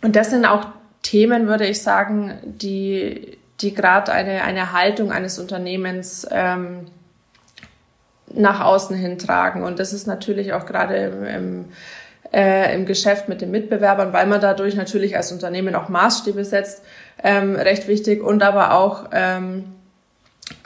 und 0.02 0.16
das 0.16 0.30
sind 0.30 0.44
auch 0.44 0.66
Themen, 1.02 1.46
würde 1.46 1.66
ich 1.66 1.82
sagen, 1.82 2.38
die, 2.44 3.38
die 3.60 3.74
gerade 3.74 4.12
eine, 4.12 4.42
eine 4.42 4.72
Haltung 4.72 5.12
eines 5.12 5.38
Unternehmens 5.38 6.26
ähm, 6.30 6.86
nach 8.32 8.60
außen 8.60 8.96
hin 8.96 9.18
tragen. 9.18 9.62
Und 9.62 9.78
das 9.78 9.92
ist 9.92 10.06
natürlich 10.06 10.52
auch 10.52 10.66
gerade 10.66 10.96
im, 10.96 11.24
im, 11.24 11.64
äh, 12.32 12.74
im 12.74 12.86
Geschäft 12.86 13.28
mit 13.28 13.40
den 13.40 13.50
Mitbewerbern, 13.50 14.12
weil 14.12 14.26
man 14.26 14.40
dadurch 14.40 14.74
natürlich 14.74 15.16
als 15.16 15.30
Unternehmen 15.32 15.74
auch 15.74 15.88
Maßstäbe 15.88 16.44
setzt, 16.44 16.82
ähm, 17.22 17.54
recht 17.54 17.86
wichtig 17.86 18.22
und 18.22 18.42
aber 18.42 18.74
auch 18.74 19.06
ähm, 19.12 19.64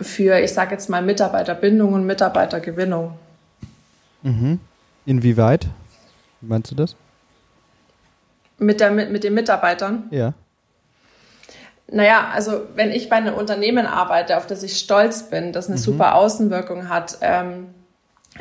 für, 0.00 0.38
ich 0.40 0.52
sage 0.52 0.72
jetzt 0.72 0.88
mal, 0.88 1.02
Mitarbeiterbindung 1.02 1.92
und 1.92 2.06
Mitarbeitergewinnung. 2.06 3.12
Mhm. 4.22 4.60
Inwieweit? 5.06 5.66
Wie 6.40 6.48
meinst 6.48 6.70
du 6.70 6.74
das? 6.74 6.96
Mit, 8.58 8.80
der, 8.80 8.90
mit, 8.90 9.10
mit 9.10 9.24
den 9.24 9.34
Mitarbeitern? 9.34 10.04
Ja. 10.10 10.34
Naja, 11.90 12.28
also 12.34 12.62
wenn 12.74 12.90
ich 12.90 13.08
bei 13.08 13.16
einem 13.16 13.34
Unternehmen 13.34 13.86
arbeite, 13.86 14.36
auf 14.36 14.46
das 14.46 14.62
ich 14.62 14.78
stolz 14.78 15.30
bin, 15.30 15.52
das 15.52 15.68
eine 15.68 15.76
mhm. 15.76 15.82
super 15.82 16.14
Außenwirkung 16.16 16.88
hat, 16.88 17.18
ähm, 17.22 17.68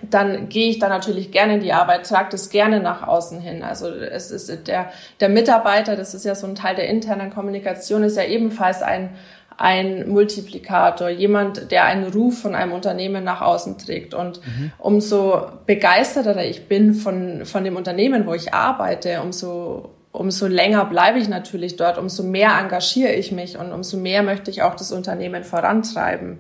dann 0.09 0.49
gehe 0.49 0.69
ich 0.69 0.79
da 0.79 0.89
natürlich 0.89 1.31
gerne 1.31 1.55
in 1.55 1.59
die 1.61 1.73
Arbeit, 1.73 2.07
trage 2.07 2.29
das 2.31 2.49
gerne 2.49 2.79
nach 2.81 3.07
außen 3.07 3.39
hin. 3.39 3.63
Also 3.63 3.87
es 3.87 4.31
ist 4.31 4.67
der, 4.67 4.91
der 5.19 5.29
Mitarbeiter, 5.29 5.95
das 5.95 6.13
ist 6.13 6.25
ja 6.25 6.35
so 6.35 6.45
ein 6.45 6.55
Teil 6.55 6.75
der 6.75 6.87
internen 6.87 7.31
Kommunikation, 7.31 8.03
ist 8.03 8.17
ja 8.17 8.23
ebenfalls 8.23 8.81
ein, 8.83 9.15
ein 9.57 10.07
Multiplikator, 10.07 11.09
jemand, 11.09 11.71
der 11.71 11.85
einen 11.85 12.11
Ruf 12.11 12.41
von 12.41 12.53
einem 12.53 12.73
Unternehmen 12.73 13.23
nach 13.23 13.41
außen 13.41 13.77
trägt. 13.77 14.13
Und 14.13 14.45
mhm. 14.45 14.71
umso 14.77 15.47
begeisterter 15.65 16.43
ich 16.43 16.67
bin 16.67 16.93
von, 16.93 17.45
von 17.45 17.63
dem 17.63 17.75
Unternehmen, 17.75 18.27
wo 18.27 18.33
ich 18.33 18.53
arbeite, 18.53 19.21
umso 19.21 19.96
umso 20.17 20.47
länger 20.47 20.85
bleibe 20.85 21.19
ich 21.19 21.29
natürlich 21.29 21.75
dort, 21.75 21.97
umso 21.97 22.23
mehr 22.23 22.57
engagiere 22.59 23.13
ich 23.13 23.31
mich 23.31 23.57
und 23.57 23.71
umso 23.71 23.97
mehr 23.97 24.23
möchte 24.23 24.49
ich 24.51 24.63
auch 24.63 24.75
das 24.75 24.91
Unternehmen 24.91 25.43
vorantreiben. 25.43 26.39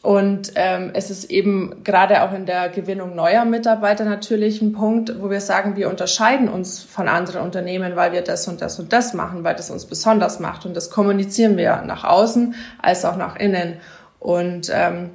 Und 0.00 0.52
ähm, 0.56 0.90
es 0.94 1.10
ist 1.10 1.30
eben 1.30 1.84
gerade 1.84 2.22
auch 2.22 2.32
in 2.32 2.44
der 2.44 2.70
Gewinnung 2.70 3.14
neuer 3.14 3.44
Mitarbeiter 3.44 4.04
natürlich 4.04 4.60
ein 4.60 4.72
Punkt, 4.72 5.20
wo 5.20 5.30
wir 5.30 5.40
sagen, 5.40 5.76
wir 5.76 5.88
unterscheiden 5.88 6.48
uns 6.48 6.82
von 6.82 7.08
anderen 7.08 7.42
Unternehmen, 7.42 7.94
weil 7.94 8.12
wir 8.12 8.22
das 8.22 8.48
und 8.48 8.60
das 8.62 8.80
und 8.80 8.92
das 8.92 9.14
machen, 9.14 9.44
weil 9.44 9.54
das 9.54 9.70
uns 9.70 9.84
besonders 9.84 10.40
macht. 10.40 10.66
Und 10.66 10.74
das 10.74 10.90
kommunizieren 10.90 11.56
wir 11.56 11.82
nach 11.82 12.02
außen 12.02 12.54
als 12.80 13.04
auch 13.04 13.16
nach 13.16 13.36
innen. 13.36 13.76
Und 14.18 14.72
ähm, 14.74 15.10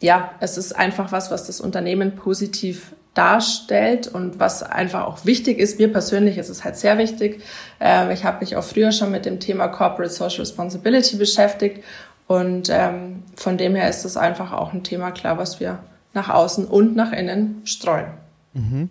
ja, 0.00 0.32
es 0.40 0.58
ist 0.58 0.72
einfach 0.76 1.10
was, 1.12 1.30
was 1.30 1.46
das 1.46 1.60
Unternehmen 1.60 2.16
positiv 2.16 2.92
darstellt 3.14 4.06
und 4.06 4.38
was 4.38 4.62
einfach 4.62 5.04
auch 5.06 5.24
wichtig 5.24 5.58
ist. 5.58 5.78
Mir 5.78 5.90
persönlich 5.90 6.38
ist 6.38 6.48
es 6.48 6.64
halt 6.64 6.76
sehr 6.76 6.96
wichtig. 6.98 7.42
Ähm, 7.80 8.10
ich 8.10 8.24
habe 8.24 8.38
mich 8.40 8.56
auch 8.56 8.64
früher 8.64 8.92
schon 8.92 9.10
mit 9.10 9.26
dem 9.26 9.40
Thema 9.40 9.68
Corporate 9.68 10.12
Social 10.12 10.40
Responsibility 10.40 11.16
beschäftigt 11.16 11.82
und 12.26 12.68
ähm, 12.70 13.24
von 13.34 13.58
dem 13.58 13.74
her 13.74 13.88
ist 13.88 14.04
es 14.04 14.16
einfach 14.16 14.52
auch 14.52 14.72
ein 14.72 14.84
Thema, 14.84 15.10
klar, 15.10 15.38
was 15.38 15.58
wir 15.58 15.80
nach 16.14 16.28
außen 16.28 16.64
und 16.66 16.94
nach 16.94 17.12
innen 17.12 17.62
streuen. 17.64 18.06
Mhm. 18.54 18.90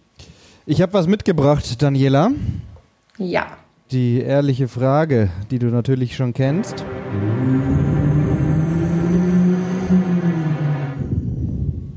Ich 0.65 0.82
habe 0.82 0.93
was 0.93 1.08
mitgebracht, 1.08 1.82
Daniela. 1.82 2.32
Ja. 3.17 3.47
Die 3.91 4.21
ehrliche 4.21 4.67
Frage, 4.67 5.29
die 5.49 5.58
du 5.58 5.67
natürlich 5.67 6.15
schon 6.15 6.34
kennst. 6.34 6.86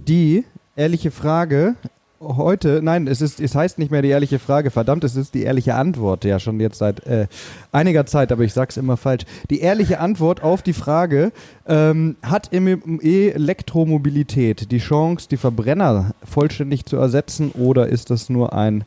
Die 0.09 0.45
ehrliche 0.77 1.11
Frage 1.11 1.75
heute, 2.23 2.81
nein, 2.83 3.07
es 3.07 3.21
ist, 3.21 3.41
es 3.41 3.55
heißt 3.55 3.79
nicht 3.79 3.91
mehr 3.91 4.03
die 4.03 4.09
ehrliche 4.09 4.39
Frage, 4.39 4.71
verdammt, 4.71 5.05
es 5.05 5.17
ist 5.17 5.35
die 5.35 5.43
ehrliche 5.43 5.75
Antwort, 5.75 6.25
ja 6.25 6.39
schon 6.39 6.61
jetzt 6.61 6.79
seit 6.79 7.07
äh, 7.07 7.27
einiger 7.73 8.07
Zeit, 8.07 8.33
aber 8.33 8.45
ich 8.45 8.53
sag's 8.53 8.77
immer 8.77 8.97
falsch. 8.97 9.25
Die 9.51 9.61
ehrliche 9.61 9.99
Antwort 10.01 10.43
auf 10.43 10.63
die 10.63 10.73
Frage, 10.73 11.33
ähm, 11.67 12.17
hat 12.23 12.51
Elektromobilität 12.53 14.71
die 14.71 14.79
Chance, 14.79 15.29
die 15.31 15.37
Verbrenner 15.37 16.13
vollständig 16.25 16.87
zu 16.87 16.97
ersetzen 16.97 17.51
oder 17.53 17.89
ist 17.89 18.11
das 18.11 18.31
nur 18.31 18.53
ein 18.53 18.85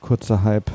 kurzer 0.00 0.42
Hype? 0.42 0.70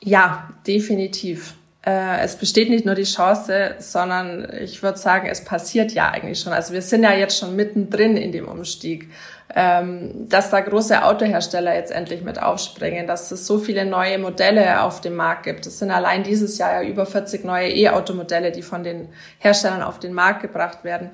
Ja, 0.00 0.48
definitiv. 0.66 1.54
Äh, 1.84 2.20
es 2.20 2.36
besteht 2.36 2.70
nicht 2.70 2.86
nur 2.86 2.94
die 2.94 3.04
Chance, 3.04 3.74
sondern 3.78 4.48
ich 4.60 4.82
würde 4.82 4.98
sagen, 4.98 5.28
es 5.28 5.44
passiert 5.44 5.92
ja 5.92 6.10
eigentlich 6.10 6.40
schon. 6.40 6.52
Also 6.52 6.72
wir 6.72 6.82
sind 6.82 7.02
ja 7.02 7.12
jetzt 7.12 7.38
schon 7.38 7.56
mittendrin 7.56 8.16
in 8.16 8.32
dem 8.32 8.48
Umstieg 8.48 9.08
ähm, 9.54 10.28
dass 10.28 10.50
da 10.50 10.60
große 10.60 11.04
Autohersteller 11.04 11.74
jetzt 11.74 11.92
endlich 11.92 12.22
mit 12.22 12.42
aufspringen, 12.42 13.06
dass 13.06 13.30
es 13.30 13.46
so 13.46 13.58
viele 13.58 13.84
neue 13.84 14.18
Modelle 14.18 14.82
auf 14.82 15.00
dem 15.00 15.14
Markt 15.14 15.44
gibt. 15.44 15.66
Es 15.66 15.78
sind 15.78 15.90
allein 15.90 16.24
dieses 16.24 16.58
Jahr 16.58 16.82
ja 16.82 16.88
über 16.88 17.06
40 17.06 17.44
neue 17.44 17.68
E-Automodelle, 17.68 18.52
die 18.52 18.62
von 18.62 18.82
den 18.82 19.10
Herstellern 19.38 19.82
auf 19.82 19.98
den 19.98 20.12
Markt 20.12 20.42
gebracht 20.42 20.82
werden. 20.82 21.10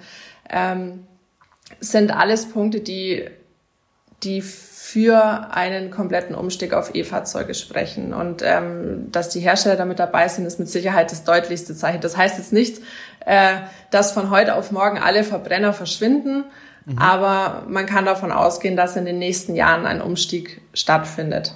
Ähm, 0.49 1.07
sind 1.81 2.13
alles 2.13 2.47
Punkte, 2.51 2.81
die, 2.81 3.29
die 4.23 4.41
für 4.93 5.49
einen 5.53 5.91
kompletten 5.91 6.35
Umstieg 6.35 6.73
auf 6.73 6.95
E-Fahrzeuge 6.95 7.55
sprechen. 7.55 8.13
Und 8.13 8.43
ähm, 8.43 9.11
dass 9.13 9.29
die 9.29 9.41
Hersteller 9.41 9.77
damit 9.77 9.99
dabei 9.99 10.29
sind, 10.29 10.47
ist 10.47 10.59
mit 10.59 10.69
Sicherheit 10.69 11.13
das 11.13 11.25
deutlichste 11.25 11.75
Zeichen. 11.75 12.01
Das 12.01 12.17
heißt 12.17 12.39
jetzt 12.39 12.53
nicht, 12.53 12.81
äh, 13.27 13.57
dass 13.91 14.13
von 14.13 14.31
heute 14.31 14.55
auf 14.55 14.71
morgen 14.73 14.99
alle 14.99 15.25
Verbrenner 15.25 15.73
verschwinden, 15.73 16.45
Mhm. 16.87 16.99
Aber 16.99 17.65
man 17.69 17.87
kann 17.87 18.05
davon 18.05 18.33
ausgehen, 18.33 18.77
dass 18.77 18.97
in 18.97 19.05
den 19.05 19.19
nächsten 19.19 19.55
Jahren 19.55 19.87
ein 19.87 20.01
Umstieg 20.01 20.61
stattfindet. 20.75 21.55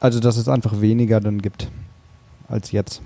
Also, 0.00 0.20
dass 0.20 0.36
es 0.36 0.48
einfach 0.48 0.80
weniger 0.80 1.20
dann 1.20 1.42
gibt 1.42 1.68
als 2.48 2.72
jetzt. 2.72 3.02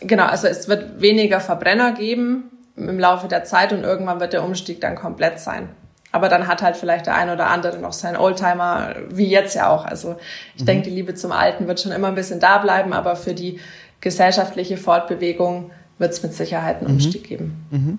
Genau, 0.00 0.24
also 0.24 0.46
es 0.46 0.68
wird 0.68 1.00
weniger 1.00 1.40
Verbrenner 1.40 1.92
geben 1.92 2.44
im 2.76 2.98
Laufe 2.98 3.28
der 3.28 3.44
Zeit 3.44 3.72
und 3.72 3.82
irgendwann 3.82 4.20
wird 4.20 4.32
der 4.32 4.44
Umstieg 4.44 4.80
dann 4.80 4.94
komplett 4.94 5.40
sein. 5.40 5.68
Aber 6.10 6.28
dann 6.28 6.46
hat 6.46 6.62
halt 6.62 6.76
vielleicht 6.76 7.06
der 7.06 7.16
eine 7.16 7.34
oder 7.34 7.48
andere 7.48 7.78
noch 7.78 7.92
seinen 7.92 8.16
Oldtimer, 8.16 8.94
wie 9.10 9.28
jetzt 9.28 9.54
ja 9.54 9.68
auch. 9.68 9.84
Also 9.84 10.16
ich 10.54 10.62
mhm. 10.62 10.66
denke, 10.66 10.88
die 10.88 10.94
Liebe 10.94 11.14
zum 11.14 11.32
Alten 11.32 11.66
wird 11.66 11.80
schon 11.80 11.92
immer 11.92 12.08
ein 12.08 12.14
bisschen 12.14 12.40
da 12.40 12.58
bleiben, 12.58 12.92
aber 12.92 13.14
für 13.14 13.34
die 13.34 13.60
gesellschaftliche 14.00 14.76
Fortbewegung 14.76 15.70
wird 15.98 16.12
es 16.12 16.22
mit 16.22 16.32
Sicherheit 16.32 16.78
einen 16.78 16.88
mhm. 16.88 16.94
Umstieg 16.94 17.24
geben. 17.24 17.66
Mhm. 17.70 17.98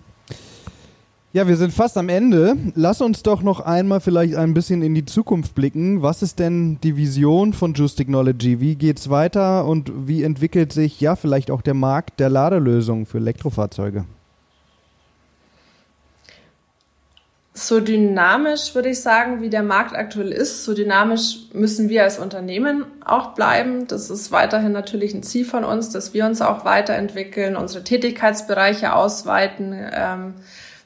Ja, 1.32 1.48
wir 1.48 1.58
sind 1.58 1.72
fast 1.72 1.96
am 1.96 2.10
Ende. 2.10 2.56
Lass 2.74 3.02
uns 3.02 3.22
doch 3.22 3.44
noch 3.44 3.60
einmal 3.60 4.00
vielleicht 4.00 4.34
ein 4.34 4.56
bisschen 4.56 4.82
in 4.82 4.96
die 4.96 5.06
Zukunft 5.06 5.54
blicken. 5.54 6.02
Was 6.02 6.24
ist 6.24 6.40
denn 6.40 6.80
die 6.82 6.98
Vision 6.98 7.54
von 7.54 7.76
Juice 7.76 7.94
Technology? 7.94 8.60
Wie 8.60 8.76
geht's 8.76 9.12
weiter 9.12 9.66
und 9.66 9.92
wie 10.08 10.24
entwickelt 10.24 10.74
sich 10.74 11.00
ja 11.00 11.16
vielleicht 11.16 11.52
auch 11.52 11.62
der 11.62 11.76
Markt 11.76 12.20
der 12.20 12.30
Ladelösungen 12.30 13.06
für 13.06 13.20
Elektrofahrzeuge? 13.20 14.06
So 17.54 17.80
dynamisch 17.80 18.76
würde 18.76 18.90
ich 18.90 19.02
sagen, 19.02 19.42
wie 19.42 19.50
der 19.50 19.64
Markt 19.64 19.94
aktuell 19.94 20.32
ist, 20.32 20.64
so 20.64 20.74
dynamisch 20.74 21.50
müssen 21.52 21.90
wir 21.90 22.04
als 22.04 22.20
Unternehmen 22.20 22.86
auch 23.04 23.34
bleiben. 23.34 23.88
Das 23.88 24.10
ist 24.10 24.32
weiterhin 24.32 24.72
natürlich 24.72 25.14
ein 25.14 25.24
Ziel 25.24 25.46
von 25.46 25.64
uns, 25.64 25.90
dass 25.90 26.14
wir 26.14 26.26
uns 26.26 26.42
auch 26.42 26.64
weiterentwickeln, 26.64 27.58
unsere 27.58 27.84
Tätigkeitsbereiche 27.84 28.94
ausweiten. 28.94 29.76
Ähm, 29.92 30.34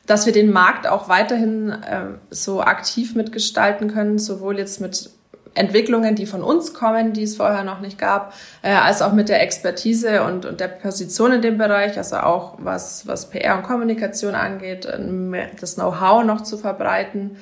dass 0.05 0.25
wir 0.25 0.33
den 0.33 0.51
Markt 0.51 0.85
auch 0.87 1.07
weiterhin 1.07 1.69
äh, 1.69 2.07
so 2.29 2.61
aktiv 2.61 3.15
mitgestalten 3.15 3.93
können, 3.93 4.19
sowohl 4.19 4.57
jetzt 4.57 4.81
mit 4.81 5.09
Entwicklungen, 5.55 6.15
die 6.15 6.25
von 6.25 6.43
uns 6.43 6.73
kommen, 6.73 7.13
die 7.13 7.23
es 7.23 7.35
vorher 7.35 7.63
noch 7.63 7.79
nicht 7.79 7.97
gab, 7.97 8.33
äh, 8.61 8.71
als 8.71 9.01
auch 9.01 9.13
mit 9.13 9.29
der 9.29 9.41
Expertise 9.41 10.23
und, 10.23 10.45
und 10.45 10.59
der 10.59 10.67
Position 10.67 11.31
in 11.33 11.41
dem 11.41 11.57
Bereich, 11.57 11.97
also 11.97 12.17
auch 12.17 12.55
was, 12.57 13.07
was 13.07 13.29
PR 13.29 13.57
und 13.57 13.63
Kommunikation 13.63 14.35
angeht, 14.35 14.85
äh, 14.85 15.47
das 15.59 15.75
Know-how 15.75 16.23
noch 16.23 16.41
zu 16.41 16.57
verbreiten. 16.57 17.37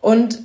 Und 0.00 0.38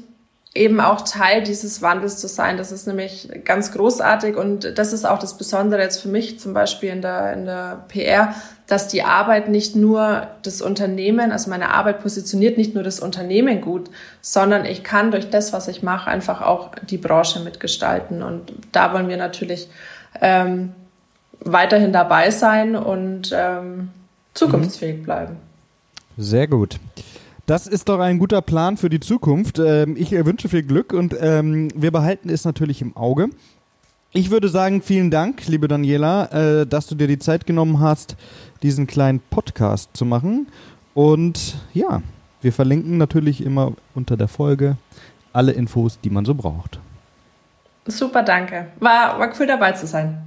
eben 0.58 0.80
auch 0.80 1.02
Teil 1.02 1.44
dieses 1.44 1.82
Wandels 1.82 2.18
zu 2.18 2.28
sein. 2.28 2.58
Das 2.58 2.72
ist 2.72 2.88
nämlich 2.88 3.30
ganz 3.46 3.72
großartig 3.72 4.36
und 4.36 4.78
das 4.78 4.94
ist 4.94 5.06
auch 5.06 5.20
das 5.20 5.38
Besondere 5.38 5.82
jetzt 5.82 6.02
für 6.02 6.10
mich 6.10 6.40
zum 6.40 6.54
Beispiel 6.54 6.90
in 6.90 7.02
der, 7.02 7.34
in 7.34 7.46
der 7.46 7.86
PR, 7.88 8.36
dass 8.68 8.88
die 8.88 9.04
Arbeit 9.04 9.50
nicht 9.50 9.76
nur 9.76 10.28
das 10.44 10.62
Unternehmen, 10.62 11.32
also 11.32 11.50
meine 11.50 11.74
Arbeit 11.74 12.02
positioniert 12.02 12.58
nicht 12.58 12.74
nur 12.74 12.84
das 12.84 13.00
Unternehmen 13.00 13.62
gut, 13.62 13.90
sondern 14.22 14.66
ich 14.66 14.84
kann 14.84 15.12
durch 15.12 15.30
das, 15.30 15.54
was 15.54 15.68
ich 15.68 15.84
mache, 15.84 16.10
einfach 16.10 16.42
auch 16.42 16.72
die 16.90 16.98
Branche 16.98 17.40
mitgestalten. 17.40 18.24
Und 18.24 18.52
da 18.74 18.94
wollen 18.94 19.08
wir 19.08 19.18
natürlich 19.18 19.70
ähm, 20.22 20.74
weiterhin 21.40 21.94
dabei 21.94 22.32
sein 22.32 22.76
und 22.76 23.34
ähm, 23.34 23.90
zukunftsfähig 24.34 25.04
bleiben. 25.04 25.38
Sehr 26.18 26.48
gut. 26.48 26.78
Das 27.48 27.66
ist 27.66 27.88
doch 27.88 28.02
ein 28.02 28.20
guter 28.20 28.42
Plan 28.42 28.76
für 28.76 28.90
die 28.90 29.00
Zukunft. 29.00 29.58
Ähm, 29.58 29.96
ich 29.98 30.12
wünsche 30.12 30.50
viel 30.50 30.64
Glück 30.64 30.92
und 30.92 31.16
ähm, 31.18 31.70
wir 31.74 31.92
behalten 31.92 32.30
es 32.30 32.44
natürlich 32.44 32.82
im 32.82 32.98
Auge. 32.98 33.30
Ich 34.12 34.32
würde 34.32 34.50
sagen, 34.50 34.82
vielen 34.82 35.12
Dank, 35.12 35.48
liebe 35.48 35.70
Daniela, 35.70 36.26
äh, 36.26 36.68
dass 36.68 36.88
du 36.88 36.96
dir 36.96 37.08
die 37.08 37.20
Zeit 37.20 37.46
genommen 37.46 37.80
hast, 37.80 38.18
diesen 38.64 38.86
kleinen 38.86 39.22
Podcast 39.22 39.92
zu 39.96 40.04
machen. 40.04 40.48
Und 40.94 41.56
ja, 41.74 42.02
wir 42.42 42.52
verlinken 42.52 42.98
natürlich 42.98 43.42
immer 43.42 43.72
unter 43.96 44.18
der 44.18 44.28
Folge 44.28 44.76
alle 45.32 45.54
Infos, 45.54 46.02
die 46.02 46.10
man 46.10 46.26
so 46.26 46.36
braucht. 46.36 46.82
Super, 47.86 48.24
danke. 48.24 48.68
War, 48.82 49.18
war 49.20 49.34
cool 49.40 49.48
dabei 49.48 49.72
zu 49.72 49.88
sein. 49.88 50.22